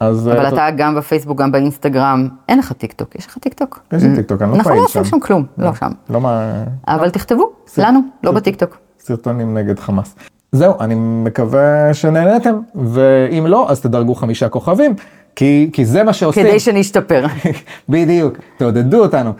אז 0.00 0.28
אבל 0.28 0.46
אה, 0.46 0.48
אתה 0.48 0.68
גם 0.76 0.94
בפייסבוק, 0.94 1.38
גם 1.38 1.52
באינסטגרם, 1.52 2.28
אין 2.48 2.58
לך 2.58 2.72
טיק 2.72 2.92
טוק, 2.92 3.14
יש 3.14 3.26
לך 3.26 3.38
טיק 3.38 3.54
טוק. 3.54 3.80
יש 3.92 4.02
לי 4.02 4.16
טיק 4.16 4.26
טוק, 4.26 4.42
אני 4.42 4.50
לא 4.50 4.56
אנחנו 4.56 4.70
פעיל 4.70 4.80
לא 4.80 4.84
עושים 4.84 5.04
שם 5.04 5.20
כלום, 5.20 5.44
לא 5.58 5.74
שם. 5.74 5.90
לא 6.10 6.20
מה... 6.20 6.64
אבל 6.88 7.10
תכתבו, 7.10 7.52
לנו, 7.78 8.00
לא 8.24 8.32
בטיק 8.32 8.56
טוק. 8.56 8.78
סרטונים 9.00 9.58
נגד 9.58 9.78
חמאס. 9.78 10.14
זהו, 10.52 10.74
אני 10.80 10.94
מקווה 10.98 11.94
שנהנתם, 11.94 12.60
ואם 12.74 13.46
לא, 13.46 13.70
אז 13.70 13.80
תדרגו 13.80 14.14
חמישה 14.14 14.48
כוכבים, 14.48 14.94
כי, 15.36 15.70
כי 15.72 15.84
זה 15.84 16.02
מה 16.02 16.12
שעושים. 16.12 16.46
כדי 16.46 16.60
שנשתפר. 16.60 17.26
בדיוק, 17.88 18.34
תעודדו 18.56 19.02
אותנו. 19.02 19.32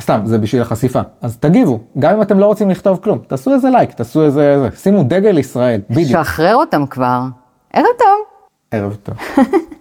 סתם, 0.00 0.20
זה 0.24 0.38
בשביל 0.38 0.62
החשיפה. 0.62 1.00
אז 1.22 1.36
תגיבו, 1.36 1.80
גם 1.98 2.14
אם 2.14 2.22
אתם 2.22 2.38
לא 2.38 2.46
רוצים 2.46 2.70
לכתוב 2.70 2.98
כלום, 3.02 3.18
תעשו 3.26 3.54
איזה 3.54 3.70
לייק, 3.70 3.92
תעשו 3.92 4.24
איזה, 4.24 4.52
איזה 4.52 4.68
שימו 4.76 5.02
דגל 5.02 5.38
ישראל, 5.38 5.80
בדיוק. 5.90 6.22
שחרר 6.22 6.56
אותם 6.56 6.86
כבר. 6.86 7.20
ערב 7.72 7.86
טוב. 7.98 8.24
ערב 8.70 8.96
טוב. 9.02 9.14